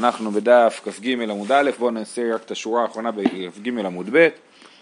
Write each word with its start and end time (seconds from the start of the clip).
אנחנו 0.00 0.30
בדף 0.30 0.80
כ"ג 0.84 1.08
עמוד 1.30 1.52
א', 1.52 1.70
בואו 1.78 1.90
נעשה 1.90 2.34
רק 2.34 2.42
את 2.44 2.50
השורה 2.50 2.82
האחרונה 2.82 3.10
בכ"ג 3.10 3.68
עמוד 3.68 4.06
ב', 4.12 4.28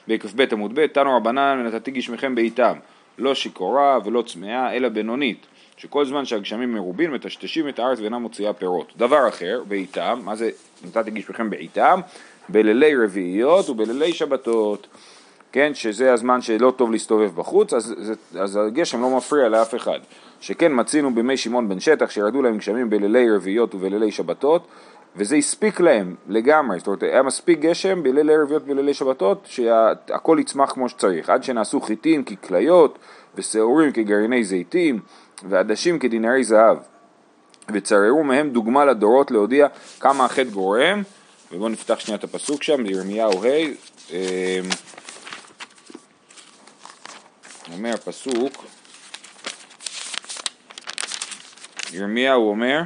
בכ"ב 0.09 0.47
עמוד 0.53 0.75
ב', 0.75 0.87
תנו 0.87 1.17
רבנן 1.17 1.65
ונתתי 1.65 1.91
גשמיכם 1.91 2.35
בעיתם, 2.35 2.79
לא 3.19 3.35
שיכורה 3.35 3.99
ולא 4.05 4.23
צמאה, 4.23 4.73
אלא 4.73 4.89
בינונית, 4.89 5.47
שכל 5.77 6.05
זמן 6.05 6.25
שהגשמים 6.25 6.75
מרובין 6.75 7.11
מטשטשים 7.11 7.69
את 7.69 7.79
הארץ 7.79 8.01
ואינה 8.01 8.19
מוציאה 8.19 8.53
פירות. 8.53 8.93
דבר 8.97 9.29
אחר, 9.29 9.63
בעיתם, 9.69 10.21
מה 10.25 10.37
זה 10.37 10.51
נתתי 10.85 11.11
גשמיכם 11.11 11.51
בעיתם? 11.51 12.01
בלילי 12.49 12.97
רביעיות 12.97 13.71
ובלילי 13.71 14.13
שבתות. 14.13 14.87
כן, 15.53 15.75
שזה 15.75 16.13
הזמן 16.13 16.41
שלא 16.41 16.73
טוב 16.77 16.93
להסתובב 16.93 17.31
בחוץ, 17.35 17.73
אז, 17.73 17.95
אז 18.41 18.57
הגשם 18.57 19.01
לא 19.01 19.17
מפריע 19.17 19.49
לאף 19.49 19.75
אחד. 19.75 19.99
שכן 20.41 20.73
מצינו 20.75 21.15
בימי 21.15 21.37
שמעון 21.37 21.69
בן 21.69 21.81
שטח 21.81 22.11
שירדו 22.11 22.43
להם 22.43 22.59
גשמים 22.59 22.91
בלילי 22.91 23.31
רביעיות 23.31 23.75
ובלילי 23.75 24.13
שבתות, 24.13 24.67
וזה 25.19 25.37
הספיק 25.37 25.81
להם 25.81 26.15
לגמרי, 26.29 26.79
זאת 26.79 26.87
אומרת 26.87 27.03
היה 27.03 27.23
מספיק 27.23 27.59
גשם 27.59 28.03
בלילי 28.03 28.37
רביעיות 28.37 28.63
ובלילי 28.67 28.95
שבתות 28.95 29.47
שהכל 29.51 30.39
יצמח 30.41 30.73
כמו 30.73 30.89
שצריך, 30.89 31.31
עד 31.31 31.45
שנעשו 31.45 31.81
חיטים 31.81 32.25
ככליות 32.25 32.99
ושעורים 33.35 33.93
כגרעיני 33.93 34.45
זיתים 34.45 35.01
ועדשים 35.49 35.99
כדינרי 35.99 36.45
זהב. 36.45 36.79
וצררו 37.73 38.25
מהם 38.25 38.51
דוגמה 38.51 38.85
לדורות 38.85 39.31
להודיע 39.31 39.67
כמה 40.01 40.25
החטא 40.25 40.51
גורם. 40.51 41.03
ובואו 41.53 41.69
נפתח 41.69 41.99
שנייה 41.99 42.19
את 42.19 42.25
הפסוק 42.25 42.63
שם, 42.63 42.85
בירמיהו 42.85 43.45
ה' 43.45 43.49
אמ, 44.11 44.17
אומר 47.73 47.95
הפסוק 47.95 48.65
ירמיהו 51.93 52.49
אומר, 52.51 52.83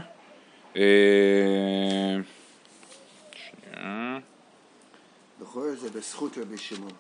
בכל 5.41 5.75
זה 5.77 5.91
בזכות 5.91 6.39
רבי 6.39 6.59
שמעון 6.59 6.93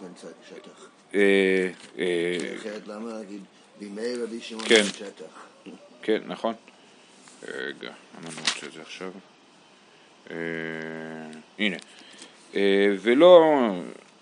בן 0.00 0.12
שטח. 0.48 0.88
אה, 1.14 1.70
אה, 1.98 2.54
אחרת 2.56 2.86
למה 2.86 3.12
להגיד 3.12 3.42
בימי 3.78 4.14
רבי 4.14 4.40
שמעון 4.40 4.68
כן. 4.68 4.82
בן 4.82 4.88
שטח? 4.88 5.46
כן, 6.02 6.22
נכון. 6.26 6.54
רגע, 7.48 7.92
למה 8.18 8.28
אני 8.28 8.40
רוצה 8.40 8.66
את 8.66 8.72
זה 8.72 8.82
עכשיו? 8.82 9.12
הנה. 11.58 11.76
ולא, 13.00 13.52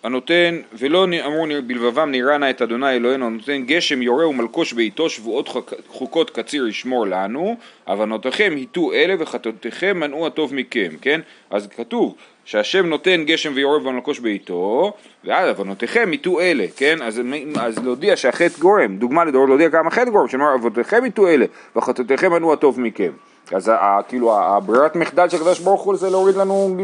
הנותן, 0.02 0.60
ולא 0.72 1.06
אמרו 1.26 1.46
בלבבם 1.66 2.10
נראה 2.10 2.38
נא 2.38 2.50
את 2.50 2.62
אדוני 2.62 2.90
אלוהינו, 2.90 3.26
הנותן 3.26 3.62
גשם 3.66 4.02
יורה 4.02 4.28
ומלקוש 4.28 4.72
בעיתו 4.72 5.10
שבועות 5.10 5.48
חוקות 5.88 6.30
קציר 6.30 6.68
ישמור 6.68 7.06
לנו, 7.06 7.56
אבנותיכם 7.86 8.52
היטו 8.56 8.92
אלה 8.92 9.14
וחטאותיכם 9.18 10.00
מנעו 10.00 10.26
הטוב 10.26 10.54
מכם, 10.54 10.88
כן? 11.00 11.20
אז 11.50 11.66
כתוב 11.66 12.14
שהשם 12.44 12.86
נותן 12.86 13.24
גשם 13.24 13.52
ויורה 13.54 13.76
ומלקוש 13.76 14.18
בעיתו, 14.18 14.92
ואז 15.24 15.50
אבנותיכם 15.50 16.08
היטו 16.10 16.40
אלה, 16.40 16.64
כן? 16.76 17.02
אז, 17.02 17.20
אז 17.60 17.78
להודיע 17.78 18.16
שהחטא 18.16 18.58
גורם, 18.58 18.96
דוגמה 18.96 19.24
לדורות 19.24 19.48
להודיע 19.48 19.70
כמה 19.70 19.90
חטא 19.90 20.10
גורם, 20.10 20.28
שנאמר 20.28 20.54
אבנותיכם 20.54 21.04
היטו 21.04 21.28
אלה 21.28 21.46
וחטאותיכם 21.76 22.32
מנעו 22.32 22.52
הטוב 22.52 22.80
מכם. 22.80 23.12
אז 23.54 23.68
ה, 23.68 23.98
כאילו 24.08 24.38
הברירת 24.38 24.96
מחדל 24.96 25.28
של 25.28 25.36
הקדוש 25.36 25.60
ברוך 25.60 25.82
הוא 25.82 25.96
זה 25.96 26.10
להוריד 26.10 26.36
לנו 26.36 26.76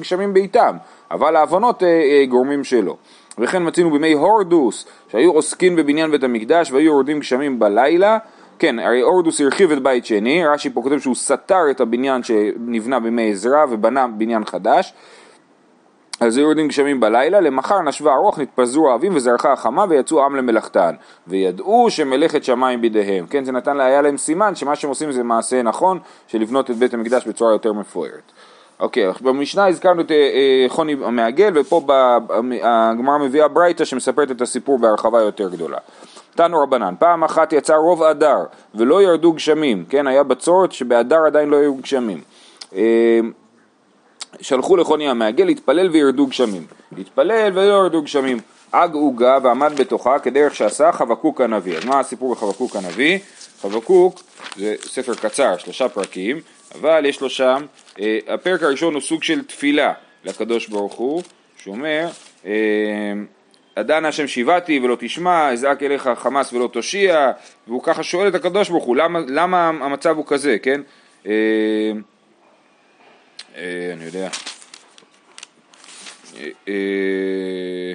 גשמים 0.00 0.34
בעיתם, 0.34 0.76
אבל 1.10 1.36
העוונות 1.36 1.82
אה, 1.82 1.88
אה, 1.88 2.26
גורמים 2.26 2.64
שלו. 2.64 2.96
וכן 3.38 3.66
מצינו 3.66 3.90
בימי 3.90 4.12
הורדוס, 4.12 4.86
שהיו 5.08 5.32
עוסקים 5.32 5.76
בבניין 5.76 6.10
בית 6.10 6.22
המקדש 6.22 6.72
והיו 6.72 6.86
יורדים 6.86 7.18
גשמים 7.18 7.58
בלילה, 7.58 8.18
כן, 8.58 8.78
הרי 8.78 9.00
הורדוס 9.00 9.40
הרחיב 9.40 9.70
את 9.70 9.82
בית 9.82 10.06
שני, 10.06 10.46
רש"י 10.46 10.70
פה 10.70 10.82
כותב 10.82 10.98
שהוא 10.98 11.14
סתר 11.14 11.70
את 11.70 11.80
הבניין 11.80 12.22
שנבנה 12.22 13.00
בימי 13.00 13.30
עזרא 13.30 13.64
ובנה 13.70 14.06
בניין 14.06 14.44
חדש, 14.44 14.94
אז 16.22 16.36
היו 16.36 16.44
יורדים 16.44 16.68
גשמים 16.68 17.00
בלילה, 17.00 17.40
למחר 17.40 17.82
נשבה 17.82 18.12
הרוח, 18.12 18.38
נתפזרו 18.38 18.90
האבים 18.90 19.16
וזרחה 19.16 19.52
החמה 19.52 19.84
ויצאו 19.88 20.24
עם 20.24 20.36
למלאכתן. 20.36 20.94
וידעו 21.26 21.86
שמלאכת 21.90 22.44
שמיים 22.44 22.80
בידיהם. 22.80 23.26
כן, 23.26 23.44
זה 23.44 23.52
נתן, 23.52 23.80
היה 23.80 24.02
להם 24.02 24.16
סימן 24.16 24.54
שמה 24.54 24.76
שהם 24.76 24.90
עושים 24.90 25.12
זה 25.12 25.22
מעשה 25.22 25.62
נכון, 25.62 25.98
של 26.26 26.38
לבנות 26.38 26.70
את 26.70 26.76
בית 26.76 26.94
המקדש 26.94 27.26
בצורה 27.26 27.52
יותר 27.52 27.72
מפוארת. 27.72 28.32
אוקיי, 28.80 29.10
במשנה 29.20 29.66
הזכרנו 29.66 30.00
את 30.00 30.10
אה, 30.10 30.16
אה, 30.16 30.68
חוני 30.68 30.96
המעגל, 31.04 31.52
ופה 31.54 31.80
הגמרא 32.62 33.18
מביאה 33.18 33.48
ברייתא 33.48 33.84
שמספרת 33.84 34.30
את 34.30 34.40
הסיפור 34.40 34.78
בהרחבה 34.78 35.20
יותר 35.20 35.48
גדולה. 35.48 35.78
תנו 36.34 36.62
רבנן, 36.62 36.94
פעם 36.98 37.24
אחת 37.24 37.52
יצא 37.52 37.74
רוב 37.74 38.02
אדר 38.02 38.38
ולא 38.74 39.02
ירדו 39.02 39.32
גשמים, 39.32 39.84
כן, 39.88 40.06
היה 40.06 40.22
בצורת 40.22 40.72
שבאדר 40.72 41.26
עדיין 41.26 41.48
לא 41.48 41.56
היו 41.56 41.74
גשמים. 41.74 42.20
אה, 42.74 43.20
שלחו 44.40 44.76
לחוני 44.76 45.08
המעגל 45.08 45.44
להתפלל 45.44 45.90
וירדו 45.90 46.26
גשמים. 46.26 46.66
התפלל 46.98 47.50
ולא 47.54 47.82
ירדו 47.82 48.02
גשמים. 48.02 48.38
אג 48.72 48.94
עוגה 48.94 49.38
ועמד 49.42 49.72
בתוכה 49.80 50.18
כדרך 50.18 50.54
שעשה 50.54 50.92
חבקוק 50.92 51.40
הנביא. 51.40 51.76
אז 51.76 51.84
מה 51.84 52.00
הסיפור 52.00 52.34
בחבקוק 52.34 52.76
הנביא? 52.76 53.18
חבקוק 53.60 54.22
זה 54.56 54.74
ספר 54.80 55.14
קצר, 55.14 55.56
שלושה 55.58 55.88
פרקים, 55.88 56.40
אבל 56.74 57.06
יש 57.06 57.20
לו 57.20 57.30
שם, 57.30 57.64
אה, 58.00 58.18
הפרק 58.28 58.62
הראשון 58.62 58.94
הוא 58.94 59.02
סוג 59.02 59.22
של 59.22 59.44
תפילה 59.44 59.92
לקדוש 60.24 60.68
ברוך 60.68 60.94
הוא, 60.94 61.22
שאומר, 61.56 62.08
אה, 62.46 62.52
עדן 63.76 64.04
השם 64.04 64.26
שיבעתי 64.26 64.80
ולא 64.82 64.96
תשמע, 65.00 65.52
אזעק 65.52 65.82
אליך 65.82 66.10
חמאס 66.16 66.52
ולא 66.52 66.68
תושיע, 66.72 67.30
והוא 67.68 67.82
ככה 67.82 68.02
שואל 68.02 68.28
את 68.28 68.34
הקדוש 68.34 68.68
ברוך 68.68 68.84
הוא, 68.84 68.96
למה, 68.96 69.18
למה 69.28 69.68
המצב 69.68 70.16
הוא 70.16 70.24
כזה, 70.26 70.56
כן? 70.62 70.80
אה, 71.26 71.32
אני 73.56 74.04
יודע. 74.04 74.28
אה, 76.36 76.48
אה, 76.68 77.92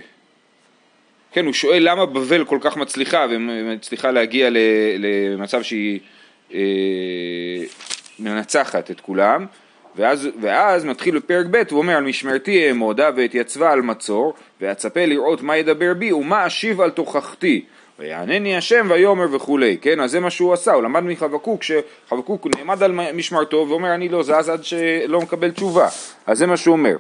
כן, 1.32 1.46
הוא 1.46 1.54
שואל 1.54 1.90
למה 1.90 2.06
בבל 2.06 2.46
כל 2.46 2.58
כך 2.62 2.78
מצליחה 2.78 3.26
ומצליחה 3.30 4.12
להגיע 4.12 4.50
למצב 5.00 5.62
שהיא 5.64 6.00
מנצחת 8.20 8.92
את 8.92 9.00
כולם 9.02 9.46
ואז, 9.96 10.30
ואז 10.42 10.86
מתחיל 10.86 11.20
בפרק 11.20 11.46
ב' 11.52 11.64
הוא 11.72 11.80
אומר 11.80 11.98
על 11.98 12.04
משמרתי 12.04 12.68
אעמודה 12.68 13.10
ואתייצבה 13.16 13.72
על 13.72 13.82
מצור 13.82 14.34
ואצפה 14.62 15.06
לראות 15.06 15.42
מה 15.42 15.58
ידבר 15.58 15.94
בי 15.94 16.12
ומה 16.12 16.48
אשיב 16.48 16.82
על 16.82 16.90
תוכחתי 16.90 17.66
ויענני 18.00 18.58
השם 18.58 18.88
ויאמר 18.90 19.36
וכולי, 19.36 19.78
כן? 19.82 20.00
אז 20.00 20.12
זה 20.12 20.20
מה 20.20 20.30
שהוא 20.30 20.54
עשה, 20.54 20.74
הוא 20.74 20.84
למד 20.84 21.04
מחבקוק, 21.04 21.62
שחבקוק 21.64 22.48
נעמד 22.58 22.84
על 22.84 23.00
משמרתו 23.14 23.66
ואומר 23.70 23.94
אני 23.94 24.10
לא 24.10 24.24
זז 24.24 24.50
עד 24.50 24.64
שלא 24.64 25.22
מקבל 25.22 25.52
תשובה, 25.52 25.88
אז 26.28 26.38
זה 26.38 26.48
מה 26.48 26.58
שהוא 26.58 26.74
אומר. 26.74 26.96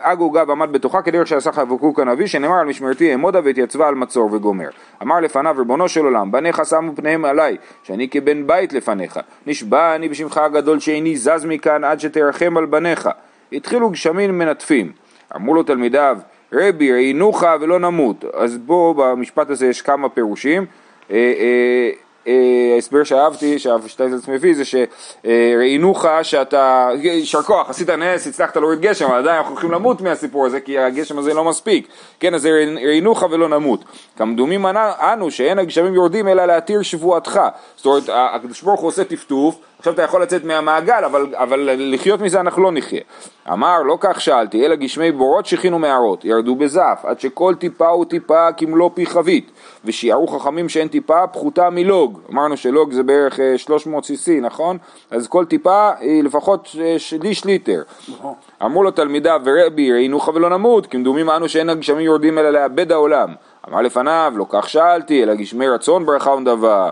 אגו 0.00 0.30
גב 0.30 0.50
עמד 0.50 0.72
בתוכה 0.72 1.02
כדרך 1.02 1.26
שעשה 1.26 1.52
חבקוק 1.52 2.00
הנביא 2.00 2.26
שנאמר 2.26 2.54
על 2.54 2.66
משמרתי 2.66 3.12
אעמודה 3.12 3.40
והתייצבה 3.44 3.88
על 3.88 3.94
מצור 3.94 4.32
וגומר. 4.32 4.68
אמר 5.02 5.20
לפניו 5.20 5.54
ריבונו 5.58 5.88
של 5.88 6.04
עולם 6.04 6.32
בניך 6.32 6.62
שמו 6.64 6.96
פניהם 6.96 7.24
עליי 7.24 7.56
שאני 7.82 8.08
כבן 8.08 8.46
בית 8.46 8.72
לפניך 8.72 9.20
נשבע 9.46 9.94
אני 9.94 10.08
בשמך 10.08 10.38
הגדול 10.38 10.80
שאיני 10.80 11.16
זז 11.16 11.44
מכאן 11.44 11.84
עד 11.84 12.00
שתרחם 12.00 12.56
על 12.56 12.66
בניך. 12.66 13.08
התחילו 13.52 13.90
גשמים 13.90 14.38
מנטפים. 14.38 14.92
אמרו 15.36 15.54
לו 15.54 15.62
תלמידיו 15.62 16.18
רבי 16.52 16.92
ראינוך 16.92 17.44
ולא 17.60 17.78
נמות. 17.78 18.24
אז 18.34 18.58
בו 18.58 18.94
במשפט 18.94 19.50
הזה 19.50 19.66
יש 19.66 19.82
כמה 19.82 20.08
פירושים. 20.08 20.66
אה, 21.10 21.16
אה, 21.16 21.90
אה, 22.26 22.74
ההסבר 22.74 23.04
שאהבתי, 23.04 23.58
שאהב 23.58 23.80
מביא, 24.28 24.54
זה 24.54 24.62
שראינוך 24.64 26.04
שאתה, 26.22 26.88
יישר 27.02 27.42
כוח, 27.42 27.70
עשית 27.70 27.90
נס, 27.90 28.26
הצלחת 28.26 28.56
להוריד 28.56 28.80
גשם, 28.80 29.06
אבל 29.06 29.18
עדיין 29.18 29.36
אנחנו 29.36 29.50
הולכים 29.50 29.70
למות 29.70 30.00
מהסיפור 30.00 30.46
הזה, 30.46 30.60
כי 30.60 30.78
הגשם 30.78 31.18
הזה 31.18 31.34
לא 31.34 31.44
מספיק. 31.44 31.88
כן, 32.20 32.34
אז 32.34 32.46
ראינוך 32.86 33.22
ולא 33.30 33.48
נמות. 33.48 33.84
כמדומים 34.16 34.66
אנו 35.12 35.30
שאין 35.30 35.58
הגשמים 35.58 35.94
יורדים 35.94 36.28
אלא 36.28 36.44
להתיר 36.44 36.82
שבועתך. 36.82 37.40
זאת 37.76 37.86
אומרת, 37.86 38.02
הקדוש 38.08 38.62
ברוך 38.62 38.80
הוא 38.80 38.88
עושה 38.88 39.04
טפטוף, 39.04 39.58
עכשיו 39.78 39.92
אתה 39.92 40.02
יכול 40.02 40.22
לצאת 40.22 40.44
מהמעגל, 40.44 41.04
אבל, 41.04 41.34
אבל 41.34 41.70
לחיות 41.76 42.20
מזה 42.20 42.40
אנחנו 42.40 42.62
לא 42.62 42.72
נחיה. 42.72 43.00
אמר, 43.52 43.82
לא 43.82 43.98
כך 44.00 44.20
שאלתי, 44.20 44.66
אלא 44.66 44.74
גשמי 44.74 45.12
בורות 45.12 45.46
שכינו 45.46 45.78
מערות, 45.78 46.24
ירדו 46.24 46.54
בזף, 46.56 47.00
עד 47.02 47.20
שכל 47.20 47.54
טיפה 47.54 47.88
הוא 47.88 48.04
טיפה 48.04 48.52
כמלוא 48.52 48.90
פי 48.94 49.06
חבית, 49.06 49.50
ושיערו 49.84 50.28
חכמים 50.28 50.68
שאין 50.68 50.88
טיפה 50.88 51.26
פחותה 51.26 51.70
מלוג. 51.70 52.20
אמרנו 52.32 52.56
שלוג 52.56 52.92
זה 52.92 53.02
בערך 53.02 53.40
300 53.56 54.10
אה, 54.10 54.16
cc, 54.16 54.40
נכון? 54.40 54.78
אז 55.10 55.28
כל 55.28 55.44
טיפה 55.44 55.90
היא 56.00 56.24
לפחות 56.24 56.76
אה, 56.80 56.98
שליש 56.98 57.44
ליטר. 57.44 57.82
אמרו 58.64 58.82
לו 58.82 58.90
תלמידיו, 58.90 59.40
ורבי 59.44 59.92
ראינוך 59.92 60.28
ולא 60.34 60.50
נמות, 60.50 60.86
כמדומים 60.86 61.30
אנו 61.30 61.48
שאין 61.48 61.68
הגשמים 61.68 62.00
יורדים 62.00 62.38
אלא 62.38 62.50
לאבד 62.50 62.92
העולם. 62.92 63.34
אמר 63.68 63.80
לפניו, 63.80 64.32
לא 64.36 64.46
כך 64.48 64.68
שאלתי, 64.68 65.22
אלא 65.22 65.34
גשמי 65.34 65.68
רצון 65.68 66.06
ברכה 66.06 66.30
ונדבה. 66.30 66.90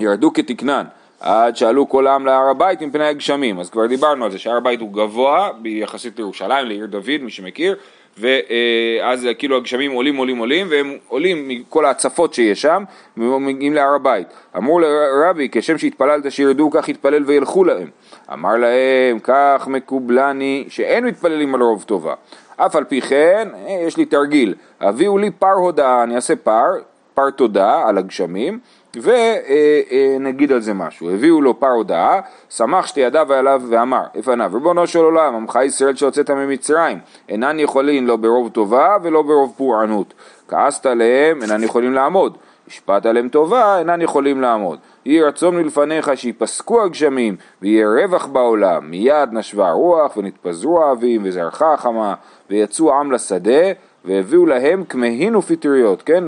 ירדו 0.00 0.32
כתקנן. 0.32 0.84
עד 1.20 1.56
שעלו 1.56 1.88
כל 1.88 2.06
העם 2.06 2.26
להר 2.26 2.48
הבית 2.50 2.82
מפני 2.82 3.06
הגשמים. 3.06 3.60
אז 3.60 3.70
כבר 3.70 3.86
דיברנו 3.86 4.24
על 4.24 4.30
זה 4.30 4.38
שהר 4.38 4.56
הבית 4.56 4.80
הוא 4.80 4.92
גבוה 4.92 5.48
ביחסית 5.62 6.16
לירושלים, 6.16 6.66
לעיר 6.66 6.86
דוד, 6.86 7.20
מי 7.20 7.30
שמכיר, 7.30 7.76
ואז 8.18 9.28
כאילו 9.38 9.56
הגשמים 9.56 9.92
עולים 9.92 10.16
עולים 10.16 10.38
עולים 10.38 10.66
והם 10.70 10.96
עולים 11.08 11.48
מכל 11.48 11.84
ההצפות 11.84 12.34
שיש 12.34 12.62
שם 12.62 12.84
ומגיעים 13.16 13.74
להר 13.74 13.94
הבית. 13.94 14.26
אמרו 14.56 14.80
לרבי 14.80 15.48
כשם 15.52 15.78
שהתפללת 15.78 16.32
שירדו 16.32 16.70
כך 16.70 16.88
יתפלל 16.88 17.24
וילכו 17.26 17.64
להם. 17.64 17.88
אמר 18.32 18.56
להם 18.56 19.18
כך 19.22 19.68
מקובלני 19.68 20.64
שאין 20.68 21.04
מתפללים 21.04 21.54
על 21.54 21.62
רוב 21.62 21.82
טובה. 21.82 22.14
אף 22.56 22.76
על 22.76 22.84
פי 22.84 23.00
כן 23.00 23.48
יש 23.86 23.96
לי 23.96 24.04
תרגיל 24.04 24.54
הביאו 24.80 25.18
לי 25.18 25.30
פר 25.30 25.52
הודעה 25.52 26.02
אני 26.02 26.16
אעשה 26.16 26.36
פר, 26.36 26.70
פר 27.14 27.30
תודה 27.30 27.82
על 27.88 27.98
הגשמים 27.98 28.58
ונגיד 28.96 30.52
על 30.52 30.60
זה 30.60 30.74
משהו. 30.74 31.10
הביאו 31.10 31.40
לו 31.40 31.60
פר 31.60 31.66
הודעה, 31.70 32.20
שמח 32.50 32.86
שתי 32.86 33.00
ידיו 33.00 33.32
עליו 33.32 33.62
ואמר, 33.68 34.02
לפניו, 34.14 34.50
ריבונו 34.54 34.86
של 34.86 34.98
עולם, 34.98 35.34
עמך 35.34 35.58
ישראל 35.64 35.96
שהוצאת 35.96 36.30
ממצרים, 36.30 36.98
אינן 37.28 37.58
יכולים 37.58 38.06
לא 38.06 38.16
ברוב 38.16 38.48
טובה 38.48 38.96
ולא 39.02 39.22
ברוב 39.22 39.54
פורענות. 39.56 40.14
כעסת 40.48 40.86
עליהם, 40.86 41.42
אינן 41.42 41.62
יכולים 41.62 41.94
לעמוד. 41.94 42.36
השפעת 42.68 43.06
עליהם 43.06 43.28
טובה, 43.28 43.78
אינן 43.78 44.02
יכולים 44.02 44.40
לעמוד. 44.40 44.78
יהי 45.04 45.22
רצון 45.22 45.56
מלפניך 45.56 46.10
שיפסקו 46.14 46.82
הגשמים 46.82 47.36
ויהיה 47.62 47.86
רווח 47.88 48.26
בעולם. 48.26 48.90
מיד 48.90 49.28
נשבה 49.32 49.68
הרוח 49.68 50.16
ונתפזרו 50.16 50.82
האבים 50.82 51.20
וזרחה 51.24 51.74
החמה 51.74 52.14
ויצאו 52.50 52.94
עם 52.94 53.12
לשדה 53.12 53.72
והביאו 54.04 54.46
להם 54.46 54.84
כמהין 54.84 55.36
ופטריות, 55.36 56.02
כן? 56.02 56.24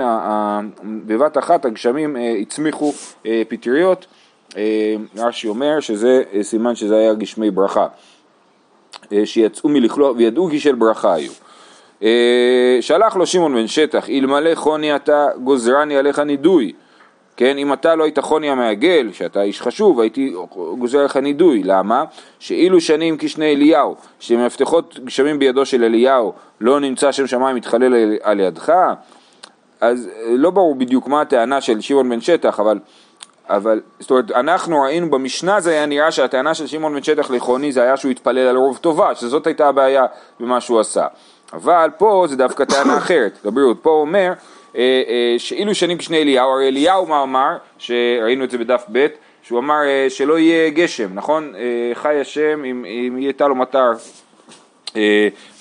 בבת 0.84 1.38
אחת 1.38 1.64
הגשמים 1.64 2.16
אה, 2.16 2.36
הצמיחו 2.40 2.92
אה, 3.26 3.42
פטריות, 3.48 4.06
אה, 4.56 4.94
רש"י 5.16 5.48
אומר 5.48 5.80
שזה 5.80 6.22
סימן 6.42 6.74
שזה 6.74 6.96
היה 6.96 7.14
גשמי 7.14 7.50
ברכה, 7.50 7.86
שיצאו 9.24 9.68
מלכלוא 9.68 10.14
וידעו 10.16 10.48
כי 10.50 10.60
של 10.60 10.74
ברכה 10.74 11.14
היו. 11.14 11.32
שלח 12.80 13.16
לו 13.16 13.26
שמעון 13.26 13.54
בן 13.54 13.66
שטח, 13.66 14.10
אלמלא 14.10 14.54
חוני 14.54 14.96
אתה 14.96 15.28
גוזרני 15.44 15.96
עליך 15.96 16.18
נידוי 16.18 16.72
כן, 17.42 17.58
אם 17.58 17.72
אתה 17.72 17.94
לא 17.94 18.04
היית 18.04 18.18
חוני 18.18 18.50
המעגל, 18.50 19.12
שאתה 19.12 19.42
איש 19.42 19.62
חשוב, 19.62 20.00
הייתי 20.00 20.34
גוזר 20.78 21.04
לך 21.04 21.16
נידוי. 21.16 21.62
למה? 21.62 22.04
שאילו 22.38 22.80
שנים 22.80 23.16
כשני 23.18 23.54
אליהו, 23.54 23.96
שמפתחות 24.20 24.98
גשמים 25.04 25.38
בידו 25.38 25.66
של 25.66 25.84
אליהו, 25.84 26.32
לא 26.60 26.80
נמצא 26.80 27.12
שם 27.12 27.26
שמיים 27.26 27.56
מתחלל 27.56 28.16
על 28.22 28.40
ידך, 28.40 28.72
אז 29.80 30.08
לא 30.28 30.50
ברור 30.50 30.74
בדיוק 30.74 31.08
מה 31.08 31.20
הטענה 31.20 31.60
של 31.60 31.80
שמעון 31.80 32.08
בן 32.08 32.20
שטח, 32.20 32.60
אבל, 32.60 32.78
אבל 33.48 33.80
זאת 34.00 34.10
אומרת, 34.10 34.30
אנחנו 34.30 34.80
ראינו 34.80 35.10
במשנה 35.10 35.60
זה 35.60 35.70
היה 35.70 35.86
נראה 35.86 36.10
שהטענה 36.10 36.54
של 36.54 36.66
שמעון 36.66 36.94
בן 36.94 37.02
שטח 37.02 37.30
לחוני 37.30 37.72
זה 37.72 37.82
היה 37.82 37.96
שהוא 37.96 38.10
התפלל 38.10 38.46
על 38.46 38.56
רוב 38.56 38.76
טובה, 38.76 39.14
שזאת 39.14 39.46
הייתה 39.46 39.68
הבעיה 39.68 40.04
במה 40.40 40.60
שהוא 40.60 40.80
עשה. 40.80 41.06
אבל 41.52 41.90
פה 41.98 42.24
זה 42.28 42.36
דווקא 42.36 42.64
טענה 42.64 42.98
אחרת, 42.98 43.38
לבריאות, 43.44 43.78
פה 43.82 43.90
הוא 43.90 44.00
אומר 44.00 44.26
אה, 44.26 44.32
אה, 44.32 44.34
שאילו 45.38 45.74
שנים 45.74 45.98
כשני 45.98 46.22
אליהו, 46.22 46.50
הרי 46.50 46.68
אליהו 46.68 47.06
מה 47.06 47.22
אמר, 47.22 47.56
שראינו 47.78 48.44
את 48.44 48.50
זה 48.50 48.58
בדף 48.58 48.84
ב', 48.92 49.06
שהוא 49.42 49.58
אמר 49.58 49.80
אה, 49.86 50.06
שלא 50.10 50.38
יהיה 50.38 50.70
גשם, 50.70 51.08
נכון? 51.14 51.52
חי 51.94 52.20
השם 52.20 52.64
אם, 52.64 52.84
אם 52.84 53.18
יהיה 53.18 53.32
טל 53.32 53.52
ומטר 53.52 53.92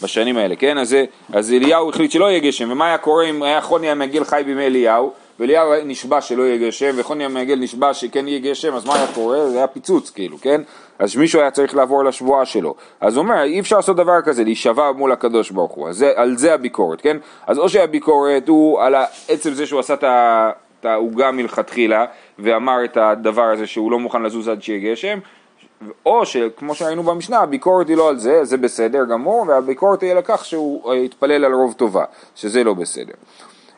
בשנים 0.03 0.37
האלה, 0.37 0.55
כן? 0.55 0.77
אז, 0.77 0.95
אז 1.33 1.53
אליהו 1.53 1.89
החליט 1.89 2.11
שלא 2.11 2.25
יהיה 2.25 2.39
גשם, 2.39 2.71
ומה 2.71 2.87
היה 2.87 2.97
קורה 2.97 3.25
אם 3.29 3.43
היה 3.43 3.61
חוני 3.61 3.89
המעגל 3.89 4.23
חי 4.23 4.41
בימי 4.45 4.65
אליהו? 4.65 5.13
ואליהו 5.41 5.73
נשבע 5.85 6.21
שלא 6.21 6.43
יהיה 6.43 6.67
גשם, 6.67 6.91
וחוני 6.97 7.25
המעגל 7.25 7.55
נשבע 7.55 7.93
שכן 7.93 8.27
יהיה 8.27 8.39
גשם, 8.39 8.73
אז 8.73 8.85
מה 8.85 8.95
היה 8.95 9.07
קורה? 9.13 9.49
זה 9.49 9.57
היה 9.57 9.67
פיצוץ 9.67 10.09
כאילו, 10.09 10.37
כן? 10.41 10.61
אז 10.99 11.15
מישהו 11.15 11.41
היה 11.41 11.51
צריך 11.51 11.75
לעבור 11.75 12.03
לשבועה 12.03 12.45
שלו. 12.45 12.75
אז 12.99 13.15
הוא 13.15 13.23
אומר, 13.23 13.43
אי 13.43 13.59
אפשר 13.59 13.75
לעשות 13.75 13.95
דבר 13.95 14.21
כזה, 14.21 14.43
להישבע 14.43 14.91
מול 14.91 15.11
הקדוש 15.11 15.51
ברוך 15.51 15.71
הוא. 15.71 15.91
זה, 15.91 16.11
על 16.15 16.37
זה 16.37 16.53
הביקורת, 16.53 17.01
כן? 17.01 17.17
אז 17.47 17.57
או 17.57 17.69
שהביקורת 17.69 18.47
הוא 18.47 18.81
על 18.81 18.95
עצם 19.29 19.53
זה 19.53 19.65
שהוא 19.65 19.79
עשה 19.79 19.93
את 19.93 20.85
העוגה 20.85 21.31
מלכתחילה, 21.31 22.05
ואמר 22.39 22.85
את 22.85 22.97
הדבר 22.97 23.45
הזה 23.45 23.67
שהוא 23.67 23.91
לא 23.91 23.99
מוכן 23.99 24.21
לזוז 24.21 24.47
עד 24.47 24.63
שיהיה 24.63 24.91
גשם, 24.91 25.19
או 26.05 26.25
שכמו 26.25 26.75
שראינו 26.75 27.03
במשנה, 27.03 27.39
הביקורת 27.39 27.87
היא 27.87 27.97
לא 27.97 28.09
על 28.09 28.17
זה, 28.17 28.45
זה 28.45 28.57
בסדר 28.57 29.05
גמור, 29.05 29.45
והביקורת 29.47 30.01
היא 30.01 30.11
על 30.11 30.21
כך 30.23 30.45
שהוא 30.45 30.93
יתפלל 30.93 31.45
על 31.45 31.53
רוב 31.53 31.73
טובה, 31.73 32.05
שזה 32.35 32.63
לא 32.63 32.73
בסדר. 32.73 33.13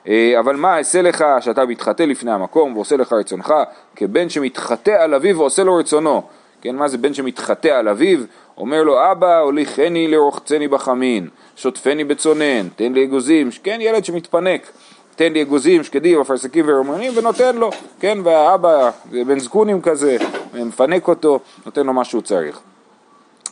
אה, 0.07 0.39
אבל 0.39 0.55
מה 0.55 0.77
אעשה 0.77 1.01
לך 1.01 1.25
שאתה 1.39 1.65
מתחטא 1.65 2.03
לפני 2.03 2.31
המקום 2.31 2.75
ועושה 2.75 2.97
לך 2.97 3.13
רצונך 3.13 3.53
כבן 3.95 4.29
שמתחטא 4.29 4.91
על 4.91 5.13
אביו 5.13 5.37
ועושה 5.37 5.63
לו 5.63 5.75
רצונו 5.75 6.21
כן, 6.63 6.75
מה 6.75 6.87
זה 6.87 6.97
בן 6.97 7.13
שמתחטא 7.13 7.67
על 7.67 7.87
אביו? 7.87 8.19
אומר 8.57 8.83
לו, 8.83 9.11
אבא, 9.11 9.39
הוליכני 9.39 10.07
לרוחצני 10.07 10.67
בחמין, 10.67 11.29
שוטפני 11.55 12.03
בצונן, 12.03 12.69
תן 12.75 12.93
לי 12.93 13.03
אגוזים, 13.03 13.49
כן, 13.63 13.77
ילד 13.81 14.05
שמתפנק, 14.05 14.71
תן 15.15 15.33
לי 15.33 15.41
אגוזים, 15.41 15.83
שקדים, 15.83 16.21
אפרסקים 16.21 16.65
ורמונים, 16.67 17.11
ונותן 17.15 17.55
לו, 17.55 17.69
כן, 17.99 18.17
והאבא, 18.23 18.89
זה 19.11 19.23
בן 19.23 19.39
זקונים 19.39 19.81
כזה, 19.81 20.17
מפנק 20.53 21.07
אותו, 21.07 21.39
נותן 21.65 21.85
לו 21.85 21.93
מה 21.93 22.03
שהוא 22.03 22.21
צריך. 22.21 22.59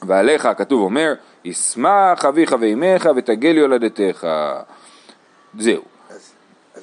ועליך, 0.01 0.45
הכתוב 0.45 0.81
אומר, 0.81 1.13
ישמח 1.45 2.25
אביך 2.25 2.55
ואימך 2.59 3.09
ותגל 3.15 3.57
יולדתך. 3.57 4.27
זהו. 5.59 5.90